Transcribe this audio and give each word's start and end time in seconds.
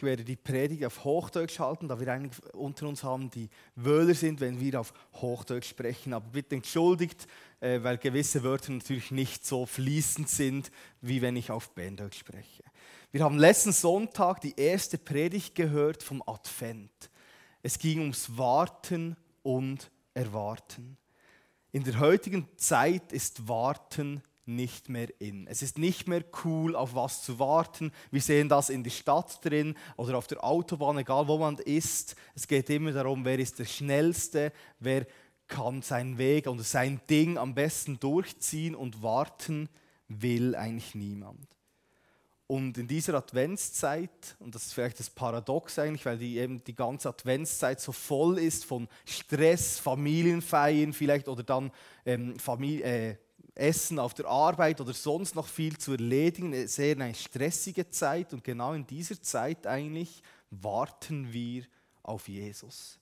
Ich 0.00 0.04
werde 0.04 0.24
die 0.24 0.36
Predigt 0.36 0.86
auf 0.86 1.04
Hochdeutsch 1.04 1.58
halten, 1.58 1.86
da 1.86 2.00
wir 2.00 2.10
einige 2.10 2.34
unter 2.52 2.88
uns 2.88 3.04
haben, 3.04 3.28
die 3.28 3.50
Wöhler 3.76 4.14
sind, 4.14 4.40
wenn 4.40 4.58
wir 4.58 4.80
auf 4.80 4.94
Hochdeutsch 5.12 5.68
sprechen. 5.68 6.14
Aber 6.14 6.24
bitte 6.32 6.54
entschuldigt, 6.54 7.26
äh, 7.60 7.82
weil 7.82 7.98
gewisse 7.98 8.42
Wörter 8.42 8.72
natürlich 8.72 9.10
nicht 9.10 9.44
so 9.44 9.66
fließend 9.66 10.26
sind, 10.26 10.70
wie 11.02 11.20
wenn 11.20 11.36
ich 11.36 11.50
auf 11.50 11.74
Berndeutsch 11.74 12.18
spreche. 12.18 12.64
Wir 13.12 13.22
haben 13.22 13.36
letzten 13.36 13.72
Sonntag 13.72 14.40
die 14.40 14.58
erste 14.58 14.96
Predigt 14.96 15.54
gehört 15.54 16.02
vom 16.02 16.22
Advent. 16.26 17.10
Es 17.62 17.78
ging 17.78 18.00
ums 18.00 18.38
Warten 18.38 19.18
und 19.42 19.90
Erwarten. 20.14 20.96
In 21.72 21.84
der 21.84 21.98
heutigen 21.98 22.48
Zeit 22.56 23.12
ist 23.12 23.46
Warten 23.48 24.22
nicht 24.56 24.88
mehr 24.88 25.08
in. 25.20 25.46
Es 25.46 25.62
ist 25.62 25.78
nicht 25.78 26.08
mehr 26.08 26.24
cool, 26.44 26.76
auf 26.76 26.94
was 26.94 27.22
zu 27.22 27.38
warten. 27.38 27.92
Wir 28.10 28.20
sehen 28.20 28.48
das 28.48 28.70
in 28.70 28.84
der 28.84 28.90
Stadt 28.90 29.44
drin 29.44 29.74
oder 29.96 30.18
auf 30.18 30.26
der 30.26 30.44
Autobahn, 30.44 30.98
egal 30.98 31.28
wo 31.28 31.38
man 31.38 31.58
ist. 31.58 32.16
Es 32.34 32.46
geht 32.46 32.70
immer 32.70 32.92
darum, 32.92 33.24
wer 33.24 33.38
ist 33.38 33.58
der 33.58 33.64
Schnellste, 33.64 34.52
wer 34.78 35.06
kann 35.48 35.82
seinen 35.82 36.18
Weg 36.18 36.46
oder 36.46 36.62
sein 36.62 37.00
Ding 37.10 37.36
am 37.36 37.54
besten 37.54 37.98
durchziehen 37.98 38.74
und 38.74 39.02
warten 39.02 39.68
will 40.08 40.54
eigentlich 40.54 40.94
niemand. 40.94 41.46
Und 42.50 42.78
in 42.78 42.88
dieser 42.88 43.14
Adventszeit, 43.14 44.34
und 44.40 44.56
das 44.56 44.66
ist 44.66 44.74
vielleicht 44.74 44.98
das 44.98 45.08
Paradox 45.08 45.78
eigentlich, 45.78 46.04
weil 46.04 46.18
die 46.18 46.38
eben 46.38 46.64
die 46.64 46.74
ganze 46.74 47.08
Adventszeit 47.08 47.80
so 47.80 47.92
voll 47.92 48.40
ist 48.40 48.64
von 48.64 48.88
Stress, 49.04 49.78
Familienfeiern 49.78 50.92
vielleicht 50.92 51.28
oder 51.28 51.44
dann 51.44 51.70
ähm, 52.04 52.36
Familie, 52.40 52.84
äh, 52.84 53.16
Essen 53.54 53.98
auf 53.98 54.14
der 54.14 54.26
Arbeit 54.26 54.80
oder 54.80 54.92
sonst 54.92 55.34
noch 55.34 55.46
viel 55.46 55.76
zu 55.78 55.92
erledigen. 55.92 56.54
Eine 56.54 56.68
sehr 56.68 56.96
eine 56.96 57.14
stressige 57.14 57.88
Zeit 57.90 58.32
und 58.32 58.44
genau 58.44 58.72
in 58.72 58.86
dieser 58.86 59.20
Zeit 59.20 59.66
eigentlich 59.66 60.22
warten 60.50 61.32
wir 61.32 61.64
auf 62.02 62.28
Jesus. 62.28 62.98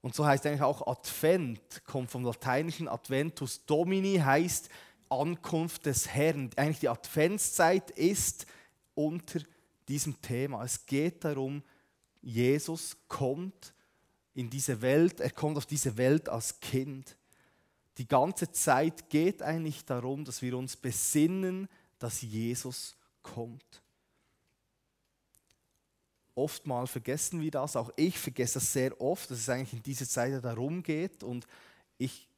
Und 0.00 0.14
so 0.14 0.24
heißt 0.24 0.46
eigentlich 0.46 0.62
auch 0.62 0.86
Advent, 0.86 1.84
kommt 1.84 2.10
vom 2.10 2.24
lateinischen 2.24 2.86
Adventus 2.86 3.64
Domini, 3.66 4.18
heißt 4.18 4.68
Ankunft 5.08 5.86
des 5.86 6.08
Herrn. 6.08 6.50
Eigentlich 6.56 6.80
die 6.80 6.88
Adventszeit 6.88 7.90
ist 7.90 8.46
unter 8.94 9.40
diesem 9.88 10.20
Thema. 10.20 10.64
Es 10.64 10.86
geht 10.86 11.24
darum, 11.24 11.62
Jesus 12.22 12.96
kommt 13.08 13.74
in 14.34 14.50
diese 14.50 14.80
Welt, 14.82 15.20
er 15.20 15.30
kommt 15.30 15.56
auf 15.56 15.66
diese 15.66 15.96
Welt 15.96 16.28
als 16.28 16.60
Kind 16.60 17.16
die 17.98 18.06
ganze 18.06 18.50
Zeit 18.52 19.08
geht 19.08 19.42
eigentlich 19.42 19.84
darum, 19.84 20.24
dass 20.24 20.42
wir 20.42 20.56
uns 20.56 20.76
besinnen, 20.76 21.68
dass 21.98 22.22
Jesus 22.22 22.96
kommt. 23.22 23.82
Oftmal 26.34 26.86
vergessen 26.86 27.40
wir 27.40 27.50
das, 27.50 27.76
auch 27.76 27.90
ich 27.96 28.18
vergesse 28.18 28.54
das 28.54 28.72
sehr 28.72 29.00
oft, 29.00 29.30
dass 29.30 29.38
es 29.38 29.48
eigentlich 29.48 29.72
in 29.72 29.82
dieser 29.82 30.06
Zeit 30.06 30.44
darum 30.44 30.82
geht 30.82 31.22
und 31.22 31.46
ich 31.96 32.28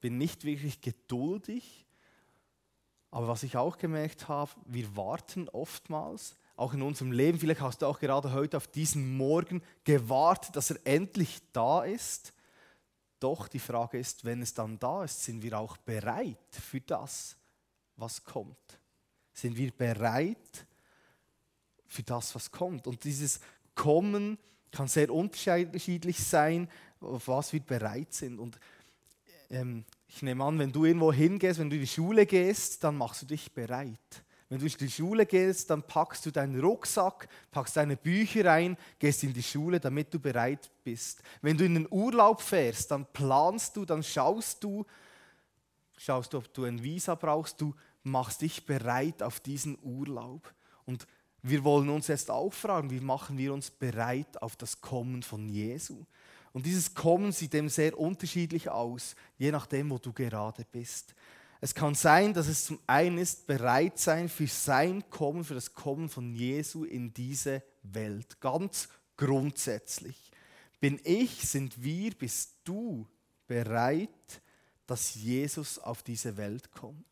bin 0.00 0.18
nicht 0.18 0.44
wirklich 0.44 0.80
geduldig. 0.80 1.84
Aber 3.10 3.26
was 3.26 3.42
ich 3.42 3.56
auch 3.56 3.76
gemerkt 3.76 4.28
habe, 4.28 4.52
wir 4.66 4.96
warten 4.96 5.48
oftmals, 5.48 6.36
auch 6.54 6.74
in 6.74 6.82
unserem 6.82 7.10
Leben, 7.10 7.38
vielleicht 7.38 7.62
hast 7.62 7.82
du 7.82 7.86
auch 7.86 7.98
gerade 7.98 8.32
heute 8.32 8.58
auf 8.58 8.68
diesen 8.68 9.16
Morgen 9.16 9.62
gewartet, 9.84 10.54
dass 10.54 10.70
er 10.70 10.78
endlich 10.84 11.40
da 11.52 11.82
ist. 11.82 12.34
Doch 13.20 13.48
die 13.48 13.58
Frage 13.58 13.98
ist, 13.98 14.24
wenn 14.24 14.42
es 14.42 14.54
dann 14.54 14.78
da 14.78 15.04
ist, 15.04 15.22
sind 15.22 15.42
wir 15.42 15.58
auch 15.58 15.76
bereit 15.76 16.38
für 16.50 16.80
das, 16.80 17.36
was 17.96 18.24
kommt? 18.24 18.56
Sind 19.32 19.56
wir 19.56 19.70
bereit 19.70 20.66
für 21.86 22.02
das, 22.02 22.34
was 22.34 22.50
kommt? 22.50 22.86
Und 22.86 23.04
dieses 23.04 23.40
Kommen 23.74 24.38
kann 24.72 24.88
sehr 24.88 25.10
unterschiedlich 25.10 26.18
sein, 26.18 26.68
auf 27.00 27.28
was 27.28 27.52
wir 27.52 27.60
bereit 27.60 28.12
sind. 28.14 28.38
Und 28.38 28.58
ähm, 29.50 29.84
ich 30.08 30.22
nehme 30.22 30.44
an, 30.44 30.58
wenn 30.58 30.72
du 30.72 30.84
irgendwo 30.86 31.12
hingehst, 31.12 31.60
wenn 31.60 31.70
du 31.70 31.76
in 31.76 31.82
die 31.82 31.88
Schule 31.88 32.24
gehst, 32.24 32.82
dann 32.84 32.96
machst 32.96 33.22
du 33.22 33.26
dich 33.26 33.52
bereit. 33.52 34.24
Wenn 34.50 34.58
du 34.58 34.66
in 34.66 34.72
die 34.78 34.90
Schule 34.90 35.26
gehst, 35.26 35.70
dann 35.70 35.84
packst 35.84 36.26
du 36.26 36.32
deinen 36.32 36.60
Rucksack, 36.60 37.28
packst 37.52 37.76
deine 37.76 37.96
Bücher 37.96 38.44
rein, 38.44 38.76
gehst 38.98 39.22
in 39.22 39.32
die 39.32 39.44
Schule, 39.44 39.78
damit 39.78 40.12
du 40.12 40.18
bereit 40.18 40.68
bist. 40.82 41.22
Wenn 41.40 41.56
du 41.56 41.64
in 41.64 41.74
den 41.74 41.88
Urlaub 41.88 42.42
fährst, 42.42 42.90
dann 42.90 43.06
planst 43.12 43.76
du, 43.76 43.84
dann 43.84 44.02
schaust 44.02 44.64
du, 44.64 44.84
schaust 45.96 46.32
du, 46.32 46.38
ob 46.38 46.52
du 46.52 46.64
ein 46.64 46.82
Visa 46.82 47.14
brauchst, 47.14 47.60
du 47.60 47.76
machst 48.02 48.40
dich 48.40 48.66
bereit 48.66 49.22
auf 49.22 49.38
diesen 49.38 49.78
Urlaub. 49.82 50.52
Und 50.84 51.06
wir 51.42 51.62
wollen 51.62 51.88
uns 51.88 52.08
jetzt 52.08 52.28
auch 52.28 52.52
fragen, 52.52 52.90
wie 52.90 52.98
machen 52.98 53.38
wir 53.38 53.54
uns 53.54 53.70
bereit 53.70 54.42
auf 54.42 54.56
das 54.56 54.80
Kommen 54.80 55.22
von 55.22 55.48
Jesu? 55.48 56.04
Und 56.52 56.66
dieses 56.66 56.94
Kommen 56.94 57.30
sieht 57.30 57.54
eben 57.54 57.68
sehr 57.68 57.96
unterschiedlich 57.96 58.68
aus, 58.68 59.14
je 59.38 59.52
nachdem, 59.52 59.90
wo 59.90 59.98
du 59.98 60.12
gerade 60.12 60.66
bist. 60.72 61.14
Es 61.60 61.74
kann 61.74 61.94
sein, 61.94 62.32
dass 62.32 62.48
es 62.48 62.64
zum 62.64 62.78
einen 62.86 63.18
ist, 63.18 63.46
bereit 63.46 63.98
sein 63.98 64.28
für 64.28 64.46
sein 64.46 65.08
Kommen, 65.10 65.44
für 65.44 65.54
das 65.54 65.74
Kommen 65.74 66.08
von 66.08 66.34
Jesu 66.34 66.84
in 66.84 67.12
diese 67.12 67.62
Welt. 67.82 68.40
Ganz 68.40 68.88
grundsätzlich. 69.16 70.30
Bin 70.80 70.98
ich, 71.04 71.46
sind 71.46 71.82
wir, 71.82 72.12
bist 72.12 72.56
du 72.64 73.06
bereit, 73.46 74.08
dass 74.86 75.14
Jesus 75.14 75.78
auf 75.78 76.02
diese 76.02 76.38
Welt 76.38 76.72
kommt? 76.72 77.04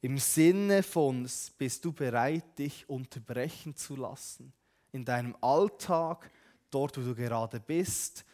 Im 0.00 0.18
Sinne 0.18 0.82
von, 0.82 1.28
bist 1.58 1.84
du 1.84 1.92
bereit, 1.92 2.58
dich 2.58 2.88
unterbrechen 2.88 3.76
zu 3.76 3.96
lassen? 3.96 4.52
In 4.92 5.04
deinem 5.04 5.36
Alltag, 5.42 6.30
dort, 6.70 6.96
wo 6.96 7.02
du 7.02 7.14
gerade 7.14 7.60
bist, 7.60 8.24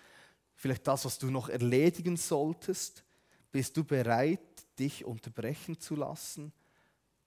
vielleicht 0.54 0.86
das, 0.86 1.04
was 1.04 1.18
du 1.18 1.30
noch 1.30 1.48
erledigen 1.48 2.16
solltest, 2.16 3.02
bist 3.50 3.76
du 3.76 3.82
bereit, 3.82 4.40
dich 4.78 5.04
unterbrechen 5.04 5.78
zu 5.78 5.96
lassen, 5.96 6.52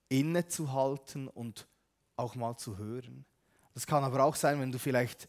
innezuhalten 0.09 1.28
und 1.28 1.68
auch 2.16 2.36
mal 2.36 2.58
zu 2.58 2.78
hören. 2.78 3.26
Das 3.74 3.88
kann 3.88 4.04
aber 4.04 4.24
auch 4.24 4.36
sein, 4.36 4.59
wenn 4.59 4.72
du 4.72 4.80
vielleicht 4.80 5.28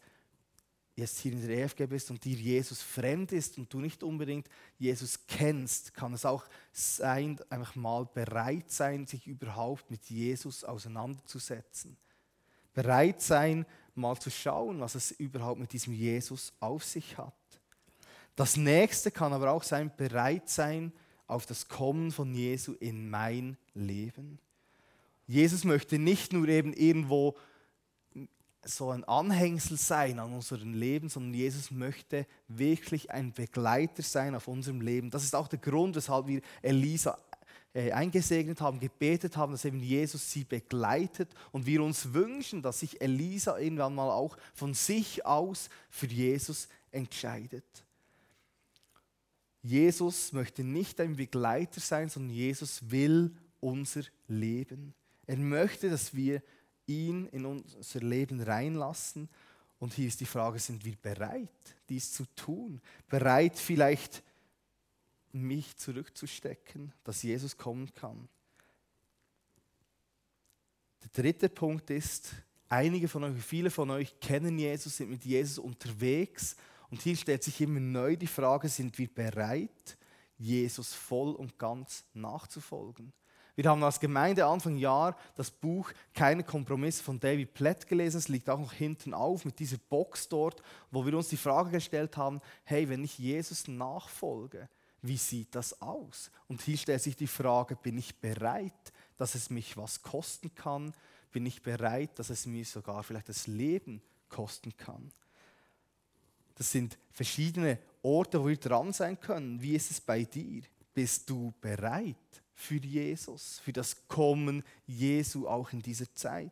jetzt 0.95 1.19
hier 1.19 1.33
in 1.33 1.45
der 1.45 1.57
EFG 1.57 1.87
bist 1.87 2.09
und 2.09 2.23
dir 2.23 2.37
Jesus 2.37 2.81
fremd 2.81 3.31
ist 3.33 3.57
und 3.57 3.71
du 3.73 3.79
nicht 3.79 4.01
unbedingt 4.01 4.47
Jesus 4.77 5.19
kennst, 5.27 5.93
kann 5.93 6.13
es 6.13 6.25
auch 6.25 6.45
sein, 6.71 7.37
einfach 7.49 7.75
mal 7.75 8.05
bereit 8.05 8.71
sein, 8.71 9.05
sich 9.05 9.27
überhaupt 9.27 9.91
mit 9.91 10.05
Jesus 10.05 10.63
auseinanderzusetzen. 10.63 11.97
Bereit 12.73 13.21
sein, 13.21 13.65
mal 13.93 14.17
zu 14.17 14.29
schauen, 14.29 14.79
was 14.79 14.95
es 14.95 15.11
überhaupt 15.11 15.59
mit 15.59 15.73
diesem 15.73 15.93
Jesus 15.93 16.53
auf 16.59 16.83
sich 16.83 17.17
hat. 17.17 17.33
Das 18.35 18.57
nächste 18.57 19.11
kann 19.11 19.33
aber 19.33 19.51
auch 19.51 19.63
sein, 19.63 19.91
bereit 19.95 20.49
sein, 20.49 20.91
auf 21.27 21.45
das 21.45 21.67
Kommen 21.67 22.11
von 22.11 22.33
Jesu 22.33 22.73
in 22.79 23.09
mein 23.09 23.57
Leben. 23.73 24.39
Jesus 25.27 25.63
möchte 25.63 25.97
nicht 25.97 26.33
nur 26.33 26.47
eben 26.47 26.73
irgendwo 26.73 27.35
so 28.63 28.89
ein 28.89 29.03
Anhängsel 29.03 29.77
sein 29.77 30.19
an 30.19 30.33
unserem 30.33 30.73
Leben, 30.73 31.09
sondern 31.09 31.33
Jesus 31.33 31.71
möchte 31.71 32.25
wirklich 32.47 33.11
ein 33.11 33.31
Begleiter 33.31 34.01
sein 34.01 34.35
auf 34.35 34.47
unserem 34.47 34.81
Leben. 34.81 35.11
Das 35.11 35.23
ist 35.23 35.35
auch 35.35 35.47
der 35.47 35.59
Grund, 35.59 35.95
weshalb 35.95 36.27
wir 36.27 36.41
Elisa 36.61 37.17
äh, 37.73 37.91
eingesegnet 37.91 38.61
haben, 38.61 38.79
gebetet 38.79 39.37
haben, 39.37 39.51
dass 39.51 39.65
eben 39.65 39.79
Jesus 39.79 40.31
sie 40.31 40.43
begleitet 40.43 41.29
und 41.51 41.65
wir 41.65 41.83
uns 41.83 42.13
wünschen, 42.13 42.61
dass 42.61 42.79
sich 42.79 43.01
Elisa 43.01 43.59
irgendwann 43.59 43.93
mal 43.93 44.09
auch 44.09 44.37
von 44.53 44.73
sich 44.73 45.25
aus 45.25 45.69
für 45.89 46.07
Jesus 46.07 46.67
entscheidet. 46.91 47.84
Jesus 49.65 50.31
möchte 50.31 50.63
nicht 50.63 51.01
ein 51.01 51.15
Begleiter 51.15 51.81
sein, 51.81 52.07
sondern 52.07 52.35
Jesus 52.35 52.91
will 52.91 53.35
unser 53.59 54.03
Leben. 54.27 54.93
Er 55.25 55.37
möchte, 55.37 55.89
dass 55.89 56.13
wir 56.13 56.43
ihn 56.85 57.25
in 57.25 57.47
unser 57.47 57.99
Leben 58.01 58.41
reinlassen. 58.41 59.27
Und 59.79 59.95
hier 59.95 60.07
ist 60.07 60.19
die 60.19 60.27
Frage, 60.27 60.59
sind 60.59 60.85
wir 60.85 60.95
bereit, 60.95 61.49
dies 61.89 62.13
zu 62.13 62.25
tun? 62.35 62.79
Bereit 63.09 63.57
vielleicht 63.57 64.21
mich 65.31 65.75
zurückzustecken, 65.77 66.93
dass 67.03 67.23
Jesus 67.23 67.57
kommen 67.57 67.91
kann? 67.95 68.29
Der 71.01 71.23
dritte 71.23 71.49
Punkt 71.49 71.89
ist, 71.89 72.35
einige 72.69 73.07
von 73.07 73.23
euch, 73.23 73.41
viele 73.43 73.71
von 73.71 73.89
euch 73.89 74.19
kennen 74.19 74.59
Jesus, 74.59 74.97
sind 74.97 75.09
mit 75.09 75.25
Jesus 75.25 75.57
unterwegs 75.57 76.55
und 76.95 77.01
hier 77.01 77.17
stellt 77.17 77.43
sich 77.43 77.59
immer 77.59 77.81
neu 77.81 78.15
die 78.15 78.25
Frage, 78.25 78.69
sind 78.69 78.97
wir 78.97 79.13
bereit, 79.13 79.97
Jesus 80.37 80.93
voll 80.93 81.35
und 81.35 81.59
ganz 81.59 82.05
nachzufolgen? 82.13 83.11
Wir 83.53 83.69
haben 83.69 83.83
als 83.83 83.99
Gemeinde 83.99 84.45
Anfang 84.45 84.77
Jahr 84.77 85.17
das 85.35 85.51
Buch 85.51 85.91
Keine 86.13 86.45
Kompromisse 86.45 87.03
von 87.03 87.19
David 87.19 87.53
Platt 87.53 87.85
gelesen. 87.85 88.19
Es 88.19 88.29
liegt 88.29 88.49
auch 88.49 88.61
noch 88.61 88.71
hinten 88.71 89.13
auf 89.13 89.43
mit 89.43 89.59
dieser 89.59 89.75
Box 89.75 90.29
dort, 90.29 90.61
wo 90.89 91.05
wir 91.05 91.17
uns 91.17 91.27
die 91.27 91.35
Frage 91.35 91.71
gestellt 91.71 92.15
haben, 92.15 92.39
hey, 92.63 92.87
wenn 92.87 93.03
ich 93.03 93.19
Jesus 93.19 93.67
nachfolge, 93.67 94.69
wie 95.01 95.17
sieht 95.17 95.53
das 95.53 95.81
aus? 95.81 96.31
Und 96.47 96.61
hier 96.61 96.77
stellt 96.77 97.01
sich 97.01 97.17
die 97.17 97.27
Frage, 97.27 97.75
bin 97.75 97.97
ich 97.97 98.21
bereit, 98.21 98.93
dass 99.17 99.35
es 99.35 99.49
mich 99.49 99.75
was 99.75 100.01
kosten 100.01 100.55
kann? 100.55 100.93
Bin 101.33 101.45
ich 101.45 101.61
bereit, 101.61 102.17
dass 102.19 102.29
es 102.29 102.45
mir 102.45 102.63
sogar 102.63 103.03
vielleicht 103.03 103.27
das 103.27 103.47
Leben 103.47 104.01
kosten 104.29 104.77
kann. 104.77 105.11
Das 106.55 106.71
sind 106.71 106.97
verschiedene 107.11 107.79
Orte, 108.01 108.41
wo 108.41 108.47
wir 108.47 108.57
dran 108.57 108.93
sein 108.93 109.19
können. 109.19 109.61
Wie 109.61 109.75
ist 109.75 109.91
es 109.91 110.01
bei 110.01 110.23
dir? 110.23 110.63
Bist 110.93 111.29
du 111.29 111.53
bereit 111.59 112.15
für 112.53 112.77
Jesus, 112.77 113.59
für 113.59 113.73
das 113.73 114.07
Kommen 114.07 114.63
Jesu 114.87 115.47
auch 115.47 115.71
in 115.73 115.81
dieser 115.81 116.13
Zeit? 116.15 116.51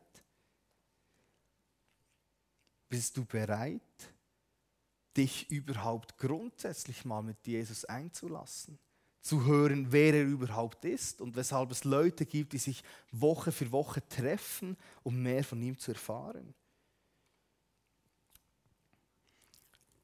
Bist 2.89 3.17
du 3.17 3.25
bereit, 3.25 3.81
dich 5.15 5.49
überhaupt 5.49 6.17
grundsätzlich 6.17 7.05
mal 7.05 7.23
mit 7.23 7.47
Jesus 7.47 7.85
einzulassen? 7.85 8.77
Zu 9.21 9.45
hören, 9.45 9.91
wer 9.93 10.13
er 10.13 10.25
überhaupt 10.25 10.83
ist 10.83 11.21
und 11.21 11.37
weshalb 11.37 11.71
es 11.71 11.85
Leute 11.85 12.25
gibt, 12.25 12.51
die 12.51 12.57
sich 12.57 12.83
Woche 13.11 13.53
für 13.53 13.71
Woche 13.71 14.05
treffen, 14.09 14.75
um 15.01 15.23
mehr 15.23 15.45
von 15.45 15.61
ihm 15.61 15.77
zu 15.77 15.93
erfahren? 15.93 16.53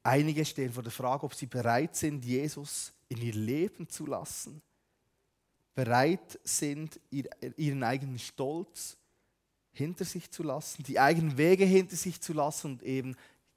Einige 0.02 0.44
stehen 0.44 0.72
vor 0.72 0.82
der 0.82 0.92
Frage, 0.92 1.24
ob 1.24 1.34
sie 1.34 1.46
bereit 1.46 1.94
sind, 1.96 2.24
Jesus 2.24 2.92
in 3.08 3.20
ihr 3.20 3.34
Leben 3.34 3.88
zu 3.88 4.06
lassen, 4.06 4.62
bereit 5.74 6.38
sind, 6.44 7.00
ihren 7.10 7.82
eigenen 7.82 8.18
Stolz 8.18 8.96
hinter 9.72 10.04
sich 10.04 10.30
zu 10.30 10.42
lassen, 10.42 10.82
die 10.84 10.98
eigenen 10.98 11.36
Wege 11.36 11.64
hinter 11.64 11.96
sich 11.96 12.20
zu 12.20 12.32
lassen 12.32 12.72
und 12.72 12.82
eben 12.82 13.16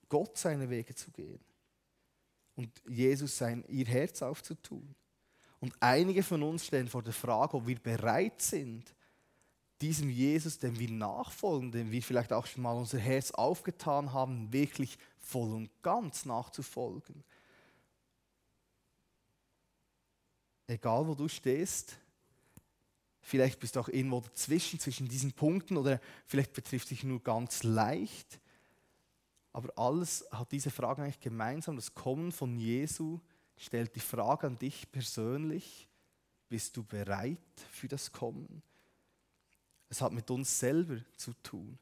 Gott 0.10 0.38
seine 0.38 0.70
Wege 0.70 0.94
zu 0.96 1.12
gehen 1.12 1.40
und 2.56 2.70
Jesus 2.88 3.38
sein, 3.38 3.64
ihr 3.68 3.86
Herz 3.86 4.22
aufzutun. 4.22 4.96
Und 5.60 5.74
einige 5.80 6.24
von 6.24 6.44
uns 6.44 6.66
stehen 6.66 6.88
vor 6.88 7.02
der 7.02 7.14
Frage, 7.14 7.58
ob 7.58 7.68
wir 7.68 7.80
bereit 7.80 8.42
sind, 8.42 8.94
diesem 9.84 10.10
Jesus, 10.10 10.60
dem 10.60 10.80
wir 10.80 10.90
nachfolgen, 10.90 11.74
dem 11.74 11.92
wir 11.92 12.02
vielleicht 12.02 12.32
auch 12.32 12.46
schon 12.46 12.64
mal 12.64 12.72
unser 12.72 13.00
Herz 13.00 13.32
aufgetan 13.32 14.14
haben, 14.14 14.54
wirklich 14.54 14.98
voll 15.20 15.52
und 15.52 15.70
ganz 15.82 16.24
nachzufolgen. 16.24 17.22
Egal 20.68 21.06
wo 21.06 21.16
du 21.16 21.28
stehst, 21.28 21.98
vielleicht 23.20 23.60
bist 23.60 23.76
du 23.76 23.82
auch 23.82 23.90
irgendwo 23.90 24.22
dazwischen, 24.22 24.80
zwischen 24.80 25.10
diesen 25.10 25.34
Punkten 25.34 25.76
oder 25.76 26.00
vielleicht 26.28 26.54
betrifft 26.54 26.90
dich 26.90 27.04
nur 27.04 27.22
ganz 27.22 27.64
leicht. 27.64 28.40
Aber 29.52 29.78
alles 29.78 30.26
hat 30.32 30.54
diese 30.54 30.72
Frage 30.72 31.02
eigentlich 31.04 31.20
gemeinsam. 31.20 31.76
Das 31.76 31.94
Kommen 31.94 32.32
von 32.32 32.58
Jesu 32.58 33.20
stellt 33.58 33.94
die 33.98 34.00
Frage 34.00 34.48
an 34.48 34.58
dich 34.58 34.90
persönlich, 34.94 35.90
bist 36.48 36.78
du 36.78 36.86
bereit 36.86 37.38
für 37.70 37.90
das 37.90 38.14
Kommen? 38.14 38.64
Es 39.94 40.02
hat 40.02 40.12
mit 40.12 40.32
uns 40.32 40.60
selber 40.60 40.96
zu 41.18 41.34
tun. 41.44 41.78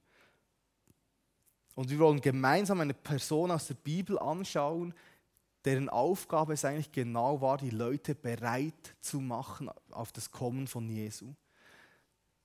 Und 1.75 1.89
wir 1.89 1.97
wollen 1.99 2.19
gemeinsam 2.19 2.81
eine 2.81 2.93
Person 2.93 3.51
aus 3.51 3.67
der 3.67 3.75
Bibel 3.75 4.19
anschauen, 4.19 4.93
deren 5.63 5.87
Aufgabe 5.87 6.51
es 6.51 6.65
eigentlich 6.65 6.91
genau 6.91 7.39
war, 7.39 7.57
die 7.57 7.69
Leute 7.69 8.13
bereit 8.13 8.95
zu 8.99 9.21
machen 9.21 9.69
auf 9.91 10.11
das 10.11 10.29
Kommen 10.29 10.67
von 10.67 10.89
Jesu. 10.89 11.33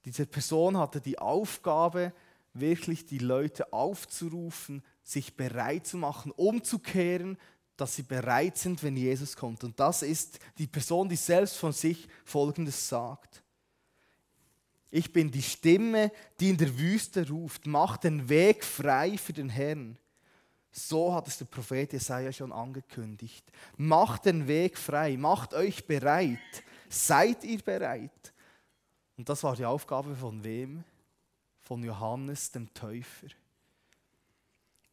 Diese 0.04 0.24
Person 0.24 0.78
hatte 0.78 1.00
die 1.00 1.18
Aufgabe, 1.18 2.12
wirklich 2.54 3.04
die 3.04 3.18
Leute 3.18 3.72
aufzurufen, 3.72 4.84
sich 5.02 5.36
bereit 5.36 5.88
zu 5.88 5.96
machen, 5.96 6.30
umzukehren, 6.30 7.38
dass 7.76 7.96
sie 7.96 8.04
bereit 8.04 8.56
sind, 8.56 8.84
wenn 8.84 8.96
Jesus 8.96 9.34
kommt. 9.34 9.64
Und 9.64 9.80
das 9.80 10.02
ist 10.02 10.38
die 10.58 10.68
Person, 10.68 11.08
die 11.08 11.16
selbst 11.16 11.56
von 11.56 11.72
sich 11.72 12.06
Folgendes 12.24 12.88
sagt. 12.88 13.42
Ich 14.96 15.12
bin 15.12 15.30
die 15.30 15.42
Stimme, 15.42 16.10
die 16.40 16.48
in 16.48 16.56
der 16.56 16.78
Wüste 16.78 17.28
ruft, 17.28 17.66
macht 17.66 18.04
den 18.04 18.30
Weg 18.30 18.64
frei 18.64 19.18
für 19.18 19.34
den 19.34 19.50
Herrn. 19.50 19.98
So 20.72 21.12
hat 21.12 21.28
es 21.28 21.36
der 21.36 21.44
Prophet 21.44 21.92
Jesaja 21.92 22.32
schon 22.32 22.50
angekündigt. 22.50 23.44
Macht 23.76 24.24
den 24.24 24.48
Weg 24.48 24.78
frei, 24.78 25.18
macht 25.18 25.52
euch 25.52 25.86
bereit. 25.86 26.38
Seid 26.88 27.44
ihr 27.44 27.58
bereit? 27.58 28.32
Und 29.18 29.28
das 29.28 29.42
war 29.42 29.54
die 29.54 29.66
Aufgabe 29.66 30.16
von 30.16 30.42
wem? 30.42 30.82
Von 31.60 31.84
Johannes 31.84 32.50
dem 32.50 32.72
Täufer. 32.72 33.26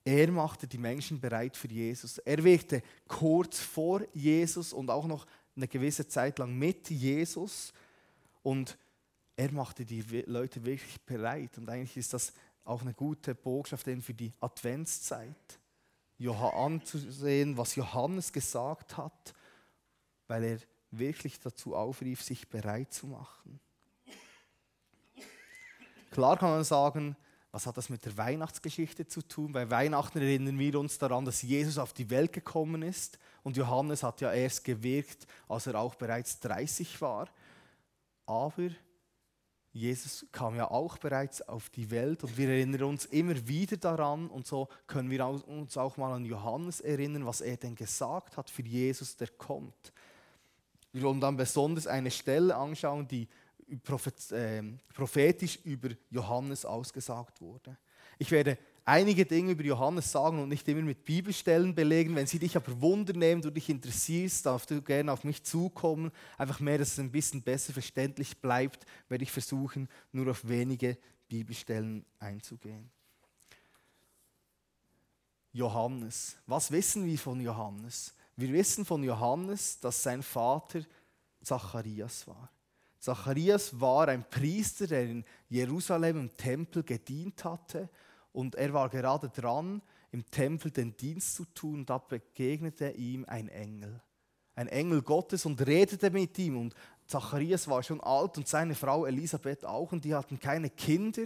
Er 0.04 0.30
machte 0.34 0.68
die 0.68 0.80
Menschen 0.80 1.22
bereit 1.22 1.56
für 1.56 1.70
Jesus. 1.70 2.18
Er 2.18 2.44
wirkte 2.44 2.84
kurz 3.08 3.62
vor 3.62 4.02
Jesus 4.12 4.74
und 4.74 4.90
auch 4.90 5.06
noch 5.06 5.26
eine 5.56 5.70
gewisse 5.70 6.06
Zeit 6.10 6.40
lang 6.40 6.58
mit 6.58 6.90
Jesus. 6.90 7.72
Und 8.42 8.78
er 9.36 9.52
machte 9.52 9.86
die 9.86 10.02
Leute 10.28 10.64
wirklich 10.64 11.02
bereit. 11.02 11.58
Und 11.58 11.70
eigentlich 11.70 11.98
ist 11.98 12.14
das 12.14 12.34
auch 12.64 12.82
eine 12.82 12.94
gute 12.94 13.36
Botschaft 13.36 13.86
für 14.02 14.14
die 14.14 14.32
Adventszeit. 14.40 15.60
anzusehen, 16.54 17.58
was 17.58 17.76
Johannes 17.76 18.32
gesagt 18.32 18.98
hat, 18.98 19.34
weil 20.28 20.44
er 20.44 20.58
wirklich 20.92 21.40
dazu 21.40 21.76
aufrief, 21.76 22.22
sich 22.22 22.48
bereit 22.48 22.94
zu 22.94 23.08
machen. 23.08 23.60
Klar 26.12 26.38
kann 26.38 26.52
man 26.52 26.64
sagen, 26.64 27.18
was 27.52 27.66
hat 27.66 27.78
das 27.78 27.90
mit 27.90 28.06
der 28.06 28.16
Weihnachtsgeschichte 28.18 29.08
zu 29.08 29.22
tun? 29.22 29.52
Bei 29.52 29.70
Weihnachten 29.70 30.20
erinnern 30.20 30.58
wir 30.58 30.80
uns 30.80 30.98
daran, 30.98 31.26
dass 31.26 31.42
Jesus 31.42 31.78
auf 31.78 31.94
die 31.94 32.10
Welt 32.10 32.34
gekommen 32.34 32.82
ist 32.84 33.20
und 33.44 33.58
Johannes 33.58 34.04
hat 34.04 34.22
ja 34.22 34.32
erst 34.32 34.64
gewirkt, 34.64 35.28
als 35.48 35.68
er 35.68 35.76
auch 35.76 35.96
bereits 35.96 36.40
30 36.40 37.02
war. 37.02 37.30
Aber 38.26 38.70
Jesus 39.74 40.28
kam 40.32 40.56
ja 40.56 40.70
auch 40.70 41.00
bereits 41.00 41.42
auf 41.42 41.72
die 41.72 41.90
Welt 41.90 42.24
und 42.24 42.38
wir 42.38 42.48
erinnern 42.48 42.84
uns 42.84 43.06
immer 43.06 43.48
wieder 43.48 43.76
daran 43.76 44.28
und 44.30 44.46
so 44.46 44.70
können 44.86 45.10
wir 45.10 45.26
uns 45.26 45.78
auch 45.78 45.98
mal 45.98 46.14
an 46.14 46.26
Johannes 46.26 46.80
erinnern, 46.80 47.26
was 47.26 47.42
er 47.42 47.58
denn 47.58 47.74
gesagt 47.74 48.38
hat 48.38 48.52
für 48.52 48.62
Jesus, 48.62 49.18
der 49.18 49.30
kommt. 49.30 49.92
Wir 50.92 51.02
wollen 51.02 51.20
dann 51.20 51.36
besonders 51.36 51.88
eine 51.88 52.12
Stelle 52.12 52.56
anschauen, 52.56 53.08
die 53.08 53.28
ähm, 54.32 54.80
prophetisch 54.94 55.58
über 55.64 55.90
Johannes 56.12 56.66
ausgesagt 56.66 57.42
wurde. 57.42 57.76
Ich 58.20 58.30
werde 58.30 58.60
einige 58.86 59.26
Dinge 59.26 59.52
über 59.52 59.64
Johannes 59.64 60.12
sagen 60.12 60.42
und 60.42 60.50
nicht 60.50 60.68
immer 60.68 60.82
mit 60.82 61.06
Bibelstellen 61.06 61.74
belegen. 61.74 62.16
Wenn 62.16 62.28
sie 62.28 62.40
dich 62.40 62.56
aber 62.56 62.82
Wunder 62.82 63.14
nehmen, 63.14 63.42
du 63.42 63.50
dich 63.50 63.70
interessierst, 63.70 64.46
darfst 64.46 64.72
du 64.72 64.82
gerne 64.82 65.12
auf 65.12 65.24
mich 65.24 65.44
zukommen. 65.44 66.12
Einfach 66.38 66.60
mehr, 66.60 66.78
dass 66.78 66.94
es 66.94 67.00
ein 67.00 67.12
bisschen 67.12 67.42
besser 67.42 67.74
verständlich 67.74 68.38
bleibt, 68.40 68.86
werde 69.10 69.24
ich 69.24 69.32
versuchen, 69.32 69.88
nur 70.12 70.30
auf 70.30 70.48
wenige 70.48 70.98
Bibelstellen 71.28 72.06
einzugehen. 72.20 72.90
Johannes. 75.52 76.36
Was 76.48 76.72
wissen 76.72 77.06
wir 77.06 77.18
von 77.18 77.40
Johannes? 77.40 78.14
Wir 78.36 78.52
wissen 78.52 78.86
von 78.86 79.04
Johannes, 79.04 79.80
dass 79.80 80.02
sein 80.02 80.24
Vater 80.24 80.82
Zacharias 81.44 82.28
war. 82.28 82.50
Zacharias 83.00 83.80
war 83.80 84.08
ein 84.08 84.28
Priester, 84.28 84.88
der 84.88 85.04
in 85.04 85.26
Jerusalem 85.50 86.18
im 86.22 86.38
Tempel 86.38 86.84
gedient 86.84 87.44
hatte 87.44 87.90
und 88.34 88.56
er 88.56 88.74
war 88.74 88.90
gerade 88.90 89.30
dran, 89.30 89.82
im 90.12 90.30
Tempel 90.30 90.72
den 90.72 90.98
Dienst 90.98 91.36
zu 91.36 91.46
tun. 91.46 91.86
Da 91.86 91.98
begegnete 91.98 92.90
ihm 92.92 93.26
ein 93.26 93.48
Engel, 93.48 94.02
ein 94.56 94.68
Engel 94.68 95.02
Gottes 95.02 95.46
und 95.46 95.66
redete 95.66 96.12
mit 96.12 96.38
ihm. 96.40 96.58
Und 96.58 96.76
Zacharias 97.08 97.68
war 97.68 97.82
schon 97.82 98.02
alt 98.02 98.38
und 98.38 98.48
seine 98.48 98.76
Frau 98.76 99.06
Elisabeth 99.06 99.64
auch 99.64 99.92
und 99.92 100.04
die 100.04 100.14
hatten 100.14 100.40
keine 100.40 100.70
Kinder. 100.70 101.24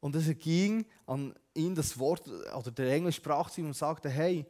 Und 0.00 0.16
es 0.16 0.36
ging 0.38 0.84
an 1.06 1.32
ihn 1.54 1.74
das 1.74 1.96
Wort, 1.98 2.28
oder 2.28 2.70
der 2.70 2.92
Engel 2.92 3.12
sprach 3.12 3.50
zu 3.50 3.60
ihm 3.60 3.68
und 3.68 3.76
sagte: 3.76 4.10
Hey, 4.10 4.44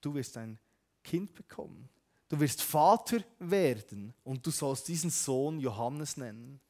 du 0.00 0.14
wirst 0.14 0.36
ein 0.36 0.58
Kind 1.02 1.32
bekommen. 1.32 1.88
Du 2.28 2.40
wirst 2.40 2.60
Vater 2.60 3.18
werden 3.38 4.12
und 4.24 4.44
du 4.44 4.50
sollst 4.50 4.88
diesen 4.88 5.10
Sohn 5.10 5.60
Johannes 5.60 6.16
nennen. 6.16 6.60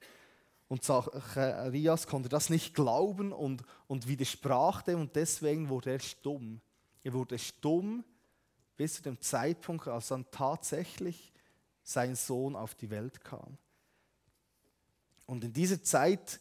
Und 0.69 0.83
Zacharias 0.83 2.07
konnte 2.07 2.29
das 2.29 2.51
nicht 2.51 2.75
glauben 2.75 3.33
und, 3.33 3.63
und 3.87 4.09
widersprach 4.09 4.83
dem 4.83 5.01
und 5.01 5.15
deswegen 5.15 5.69
wurde 5.69 5.93
er 5.93 6.01
stumm. 6.01 6.61
Er 7.05 7.13
wurde 7.13 7.39
stumm 7.39 8.05
bis 8.77 8.95
zu 8.95 9.03
dem 9.03 9.21
Zeitpunkt, 9.21 9.87
als 9.87 10.09
dann 10.09 10.29
tatsächlich 10.31 11.33
sein 11.85 12.17
Sohn 12.17 12.57
auf 12.57 12.75
die 12.75 12.91
Welt 12.91 13.23
kam. 13.23 13.57
Und 15.27 15.45
in 15.45 15.53
diese 15.53 15.83
Zeit 15.83 16.41